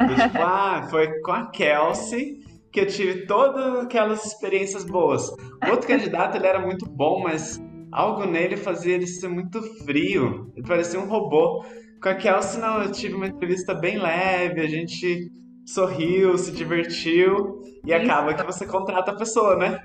E, 0.00 0.14
tipo, 0.14 0.38
ah, 0.38 0.86
foi 0.90 1.20
com 1.20 1.32
a 1.32 1.50
Kelsey 1.50 2.46
que 2.70 2.80
eu 2.80 2.86
tive 2.86 3.26
todas 3.26 3.84
aquelas 3.84 4.24
experiências 4.26 4.84
boas. 4.84 5.28
O 5.66 5.70
outro 5.70 5.88
candidato 5.88 6.36
ele 6.36 6.46
era 6.46 6.60
muito 6.60 6.86
bom, 6.86 7.22
mas 7.22 7.58
algo 7.90 8.26
nele 8.26 8.56
fazia 8.56 8.94
ele 8.94 9.06
ser 9.06 9.28
muito 9.28 9.62
frio. 9.84 10.52
Ele 10.54 10.66
parecia 10.66 11.00
um 11.00 11.08
robô. 11.08 11.64
Com 12.02 12.09
a 12.09 12.14
Kelsey, 12.14 12.61
não, 12.61 12.82
eu 12.82 12.92
tive 12.92 13.14
uma 13.14 13.26
entrevista 13.26 13.74
bem 13.74 13.98
leve, 13.98 14.61
a 14.61 14.68
gente 14.68 15.30
sorriu, 15.66 16.37
se 16.38 16.52
divertiu 16.52 17.61
e 17.85 17.92
Isso. 17.92 18.02
acaba 18.02 18.35
que 18.35 18.42
você 18.44 18.66
contrata 18.66 19.11
a 19.11 19.16
pessoa, 19.16 19.56
né? 19.56 19.80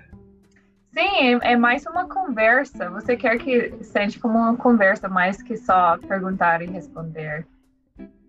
Sim, 0.94 1.40
é, 1.42 1.54
é 1.54 1.56
mais 1.58 1.86
uma 1.86 2.08
conversa. 2.08 2.90
Você 2.92 3.16
quer 3.16 3.38
que 3.38 3.84
sente 3.84 4.20
como 4.20 4.38
uma 4.38 4.56
conversa 4.58 5.08
mais 5.08 5.42
que 5.42 5.56
só 5.56 5.98
perguntar 5.98 6.62
e 6.62 6.66
responder. 6.66 7.48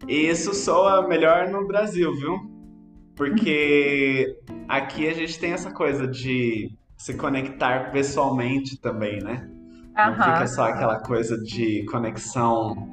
Isso 0.06 0.54
soa 0.54 1.06
melhor 1.06 1.48
no 1.48 1.66
Brasil, 1.66 2.14
viu? 2.14 2.38
Porque 3.16 4.36
aqui 4.68 5.08
a 5.08 5.14
gente 5.14 5.38
tem 5.38 5.52
essa 5.52 5.72
coisa 5.72 6.06
de 6.06 6.72
se 6.96 7.14
conectar 7.14 7.90
pessoalmente 7.90 8.80
também, 8.80 9.20
né? 9.20 9.48
Não 9.94 10.14
fica 10.14 10.46
só 10.46 10.68
aquela 10.68 11.00
coisa 11.00 11.36
de 11.42 11.84
conexão 11.86 12.90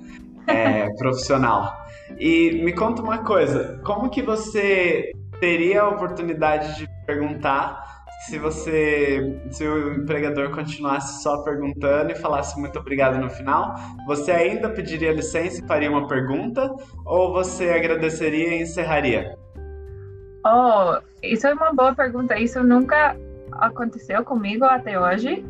é, 0.49 0.89
profissional. 0.97 1.85
E 2.17 2.62
me 2.63 2.73
conta 2.73 3.01
uma 3.01 3.19
coisa, 3.19 3.79
como 3.83 4.09
que 4.09 4.21
você 4.21 5.12
teria 5.39 5.83
a 5.83 5.89
oportunidade 5.89 6.77
de 6.77 6.89
perguntar 7.05 7.99
se 8.25 8.38
você, 8.38 9.39
se 9.49 9.65
o 9.65 9.93
empregador 9.93 10.51
continuasse 10.51 11.23
só 11.23 11.41
perguntando 11.41 12.12
e 12.12 12.15
falasse 12.15 12.59
muito 12.59 12.77
obrigado 12.77 13.17
no 13.17 13.29
final, 13.29 13.73
você 14.05 14.31
ainda 14.31 14.69
pediria 14.69 15.13
licença 15.13 15.63
e 15.63 15.67
faria 15.67 15.89
uma 15.89 16.05
pergunta 16.07 16.69
ou 17.05 17.31
você 17.31 17.69
agradeceria 17.69 18.55
e 18.55 18.62
encerraria? 18.63 19.38
Oh, 20.45 20.99
isso 21.23 21.47
é 21.47 21.53
uma 21.53 21.73
boa 21.73 21.95
pergunta. 21.95 22.38
Isso 22.38 22.62
nunca 22.62 23.15
aconteceu 23.53 24.23
comigo 24.23 24.65
até 24.65 24.99
hoje, 24.99 25.43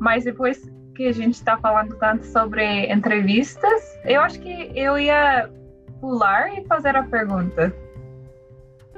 mas 0.00 0.24
depois 0.24 0.60
que 0.98 1.06
a 1.06 1.12
gente 1.12 1.34
está 1.34 1.56
falando 1.56 1.94
tanto 1.94 2.26
sobre 2.26 2.92
entrevistas, 2.92 3.96
eu 4.04 4.20
acho 4.20 4.40
que 4.40 4.72
eu 4.74 4.98
ia 4.98 5.48
pular 6.00 6.52
e 6.58 6.66
fazer 6.66 6.96
a 6.96 7.04
pergunta. 7.04 7.72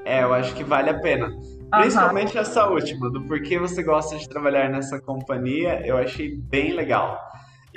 É, 0.06 0.22
eu 0.22 0.32
acho 0.32 0.54
que 0.54 0.64
vale 0.64 0.88
a 0.88 0.98
pena. 0.98 1.30
Principalmente 1.70 2.34
uhum. 2.34 2.40
essa 2.40 2.66
última, 2.66 3.10
do 3.10 3.22
porquê 3.24 3.58
você 3.58 3.82
gosta 3.82 4.16
de 4.16 4.26
trabalhar 4.26 4.70
nessa 4.70 4.98
companhia, 4.98 5.86
eu 5.86 5.98
achei 5.98 6.34
bem 6.34 6.72
legal. 6.72 7.20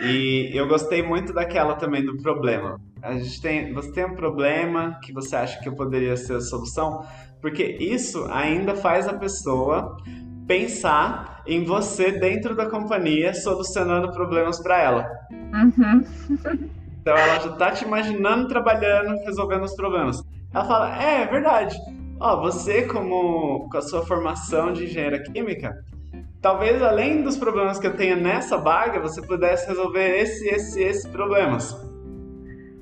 E 0.01 0.49
eu 0.53 0.69
gostei 0.69 1.03
muito 1.03 1.33
daquela 1.33 1.75
também 1.75 2.03
do 2.05 2.15
problema. 2.21 2.79
A 3.01 3.11
gente 3.17 3.41
tem, 3.41 3.73
você 3.73 3.91
tem 3.91 4.05
um 4.05 4.15
problema 4.15 4.97
que 5.03 5.11
você 5.11 5.35
acha 5.35 5.59
que 5.59 5.69
poderia 5.69 6.15
ser 6.15 6.37
a 6.37 6.41
solução, 6.41 7.05
porque 7.41 7.61
isso 7.61 8.25
ainda 8.31 8.73
faz 8.73 9.05
a 9.05 9.13
pessoa 9.13 9.97
pensar 10.47 11.41
em 11.45 11.63
você 11.63 12.11
dentro 12.11 12.55
da 12.55 12.69
companhia 12.69 13.33
solucionando 13.33 14.11
problemas 14.11 14.61
para 14.61 14.81
ela. 14.81 15.09
Uhum. 15.31 16.05
então 17.01 17.15
ela 17.15 17.39
já 17.39 17.51
tá 17.55 17.71
te 17.71 17.83
imaginando 17.85 18.47
trabalhando, 18.47 19.17
resolvendo 19.25 19.63
os 19.63 19.75
problemas. 19.75 20.21
Ela 20.53 20.65
fala: 20.65 21.03
É, 21.03 21.23
é 21.23 21.27
verdade. 21.27 21.75
Ó, 22.19 22.39
você, 22.41 22.83
como 22.83 23.67
com 23.69 23.77
a 23.77 23.81
sua 23.81 24.05
formação 24.05 24.71
de 24.71 24.85
engenheira 24.85 25.21
química, 25.23 25.75
talvez 26.41 26.81
além 26.81 27.23
dos 27.23 27.37
problemas 27.37 27.79
que 27.79 27.87
eu 27.87 27.97
tenho 27.97 28.15
nessa 28.15 28.57
vaga, 28.57 28.99
você 28.99 29.21
pudesse 29.21 29.67
resolver 29.67 30.19
esse, 30.19 30.47
esse, 30.47 30.81
esse 30.81 31.09
problemas. 31.09 31.75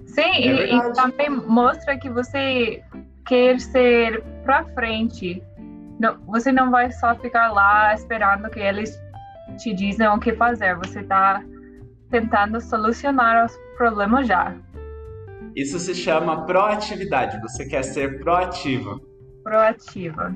Sim, 0.06 0.22
é 0.22 0.66
e, 0.68 0.76
e 0.76 0.94
também 0.94 1.30
mostra 1.30 1.98
que 1.98 2.10
você 2.10 2.84
quer 3.26 3.60
ser 3.60 4.24
para 4.44 4.66
frente 4.74 5.42
não, 6.02 6.18
você 6.26 6.52
não 6.52 6.72
vai 6.72 6.92
só 6.92 7.14
ficar 7.16 7.52
lá 7.52 7.94
esperando 7.94 8.50
que 8.50 8.60
eles 8.60 9.00
te 9.60 9.72
dizem 9.72 10.08
o 10.08 10.20
que 10.20 10.34
fazer. 10.34 10.76
Você 10.78 11.02
está 11.02 11.44
tentando 12.10 12.60
solucionar 12.60 13.46
os 13.46 13.56
problemas 13.78 14.28
já. 14.28 14.56
Isso 15.56 15.78
se 15.78 15.94
chama 15.94 16.46
proatividade. 16.46 17.40
Você 17.42 17.68
quer 17.68 17.84
ser 17.84 18.20
proativa. 18.20 19.00
Proativa. 19.44 20.36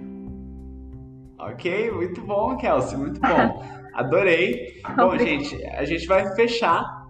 Ok, 1.40 1.92
muito 1.92 2.22
bom, 2.22 2.56
Kelsey, 2.58 2.98
muito 2.98 3.20
bom. 3.20 3.66
Adorei. 3.96 4.82
Bom, 4.96 5.18
gente, 5.18 5.66
a 5.68 5.84
gente 5.84 6.06
vai 6.06 6.34
fechar. 6.36 7.05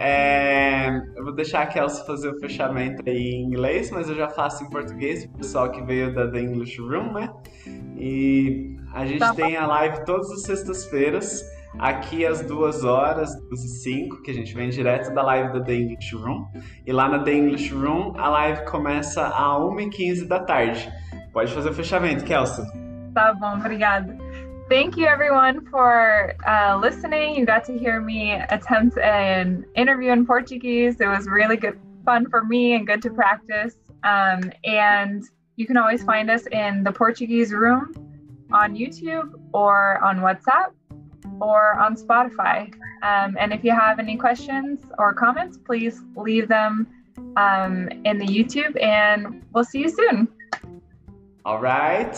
É, 0.00 0.90
eu 1.16 1.24
vou 1.24 1.34
deixar 1.34 1.62
a 1.62 1.66
Kelsey 1.66 2.06
fazer 2.06 2.28
o 2.28 2.38
fechamento 2.38 3.02
aí 3.04 3.30
em 3.30 3.46
inglês, 3.46 3.90
mas 3.90 4.08
eu 4.08 4.14
já 4.14 4.28
faço 4.28 4.62
em 4.62 4.70
português, 4.70 5.24
o 5.24 5.30
pessoal 5.30 5.72
que 5.72 5.82
veio 5.82 6.14
da 6.14 6.30
The 6.30 6.38
English 6.38 6.80
Room, 6.80 7.12
né? 7.12 7.28
E 7.96 8.76
a 8.94 9.04
gente 9.04 9.18
tá. 9.18 9.34
tem 9.34 9.56
a 9.56 9.66
live 9.66 10.04
todas 10.04 10.30
as 10.30 10.42
sextas-feiras, 10.42 11.42
aqui 11.80 12.24
às 12.24 12.42
duas 12.42 12.84
horas, 12.84 13.34
duas 13.48 13.64
e 13.64 13.82
cinco, 13.82 14.22
que 14.22 14.30
a 14.30 14.34
gente 14.34 14.54
vem 14.54 14.70
direto 14.70 15.12
da 15.12 15.22
live 15.22 15.52
da 15.52 15.64
The 15.64 15.74
English 15.74 16.14
Room. 16.14 16.46
E 16.86 16.92
lá 16.92 17.08
na 17.08 17.18
The 17.24 17.32
English 17.32 17.74
Room, 17.74 18.14
a 18.16 18.28
live 18.28 18.64
começa 18.66 19.26
às 19.26 19.60
1h15 19.60 20.28
da 20.28 20.38
tarde. 20.38 20.88
Pode 21.32 21.52
fazer 21.52 21.70
o 21.70 21.74
fechamento, 21.74 22.24
Kelsey. 22.24 22.64
Tá 23.12 23.34
bom, 23.34 23.54
obrigada. 23.54 24.16
Thank 24.68 24.98
you 24.98 25.06
everyone 25.06 25.64
for 25.70 26.34
uh, 26.46 26.76
listening. 26.76 27.36
You 27.36 27.46
got 27.46 27.64
to 27.64 27.78
hear 27.78 28.02
me 28.02 28.32
attempt 28.32 28.98
an 28.98 29.64
interview 29.74 30.12
in 30.12 30.26
Portuguese. 30.26 31.00
It 31.00 31.06
was 31.06 31.26
really 31.26 31.56
good 31.56 31.80
fun 32.04 32.28
for 32.28 32.44
me 32.44 32.74
and 32.74 32.86
good 32.86 33.00
to 33.02 33.10
practice. 33.10 33.76
Um, 34.04 34.52
and 34.64 35.24
you 35.56 35.66
can 35.66 35.78
always 35.78 36.04
find 36.04 36.30
us 36.30 36.46
in 36.48 36.84
the 36.84 36.92
Portuguese 36.92 37.50
room 37.50 37.94
on 38.52 38.76
YouTube 38.76 39.40
or 39.54 40.04
on 40.04 40.18
WhatsApp 40.18 40.72
or 41.40 41.78
on 41.78 41.96
Spotify. 41.96 42.70
Um, 43.02 43.38
and 43.40 43.54
if 43.54 43.64
you 43.64 43.72
have 43.72 43.98
any 43.98 44.18
questions 44.18 44.80
or 44.98 45.14
comments, 45.14 45.56
please 45.56 46.02
leave 46.14 46.46
them 46.46 46.86
um, 47.38 47.88
in 48.04 48.18
the 48.18 48.26
YouTube 48.26 48.78
and 48.82 49.42
we'll 49.54 49.64
see 49.64 49.78
you 49.78 49.88
soon. 49.88 50.28
All 51.48 51.62
right. 51.62 52.14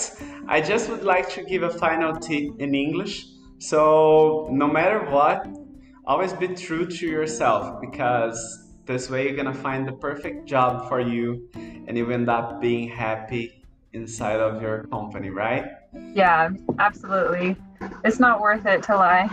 I 0.48 0.60
just 0.60 0.90
would 0.90 1.04
like 1.04 1.30
to 1.34 1.44
give 1.44 1.62
a 1.62 1.70
final 1.70 2.16
tip 2.16 2.50
in 2.58 2.74
English. 2.74 3.26
So, 3.58 4.48
no 4.50 4.66
matter 4.66 5.08
what, 5.08 5.46
always 6.04 6.32
be 6.32 6.48
true 6.48 6.84
to 6.84 7.06
yourself 7.06 7.80
because 7.80 8.36
this 8.86 9.08
way 9.08 9.28
you're 9.28 9.36
gonna 9.36 9.54
find 9.54 9.86
the 9.86 9.92
perfect 9.92 10.48
job 10.48 10.88
for 10.88 10.98
you 10.98 11.48
and 11.54 11.96
you 11.96 12.10
end 12.10 12.28
up 12.28 12.60
being 12.60 12.88
happy 12.88 13.64
inside 13.92 14.40
of 14.40 14.60
your 14.60 14.88
company, 14.88 15.30
right? 15.30 15.64
Yeah, 16.12 16.50
absolutely. 16.80 17.54
It's 18.02 18.18
not 18.18 18.40
worth 18.40 18.66
it 18.66 18.82
to 18.82 18.96
lie. 18.96 19.30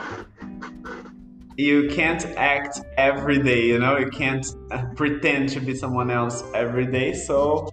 You 1.58 1.90
can't 1.90 2.24
act 2.38 2.82
every 2.98 3.42
day, 3.42 3.66
you 3.66 3.80
know, 3.80 3.98
you 3.98 4.12
can't 4.12 4.46
uh, 4.70 4.84
pretend 4.96 5.50
to 5.50 5.60
be 5.60 5.74
someone 5.74 6.12
else 6.12 6.44
every 6.54 6.86
day. 6.86 7.14
So, 7.14 7.72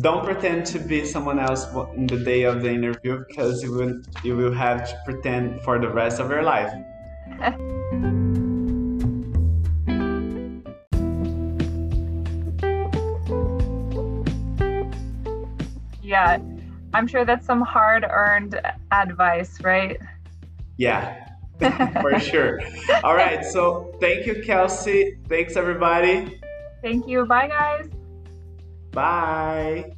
don't 0.00 0.24
pretend 0.24 0.64
to 0.64 0.78
be 0.78 1.04
someone 1.04 1.38
else 1.38 1.66
in 1.94 2.06
the 2.06 2.16
day 2.16 2.44
of 2.44 2.62
the 2.62 2.70
interview 2.70 3.22
because 3.28 3.62
you 3.62 3.72
will 3.72 4.00
you 4.24 4.34
will 4.34 4.52
have 4.52 4.88
to 4.88 4.98
pretend 5.04 5.60
for 5.62 5.78
the 5.78 5.88
rest 5.88 6.18
of 6.18 6.30
your 6.30 6.42
life. 6.42 6.72
yeah, 16.02 16.38
I'm 16.94 17.06
sure 17.06 17.26
that's 17.26 17.44
some 17.44 17.60
hard-earned 17.60 18.58
advice, 18.92 19.60
right? 19.60 19.98
Yeah, 20.78 21.28
for 22.00 22.18
sure. 22.18 22.60
All 23.04 23.14
right, 23.14 23.44
so 23.44 23.94
thank 24.00 24.24
you, 24.26 24.42
Kelsey. 24.42 25.18
Thanks, 25.28 25.56
everybody. 25.56 26.40
Thank 26.80 27.06
you. 27.06 27.26
Bye, 27.26 27.48
guys. 27.48 27.90
Bye. 28.92 29.96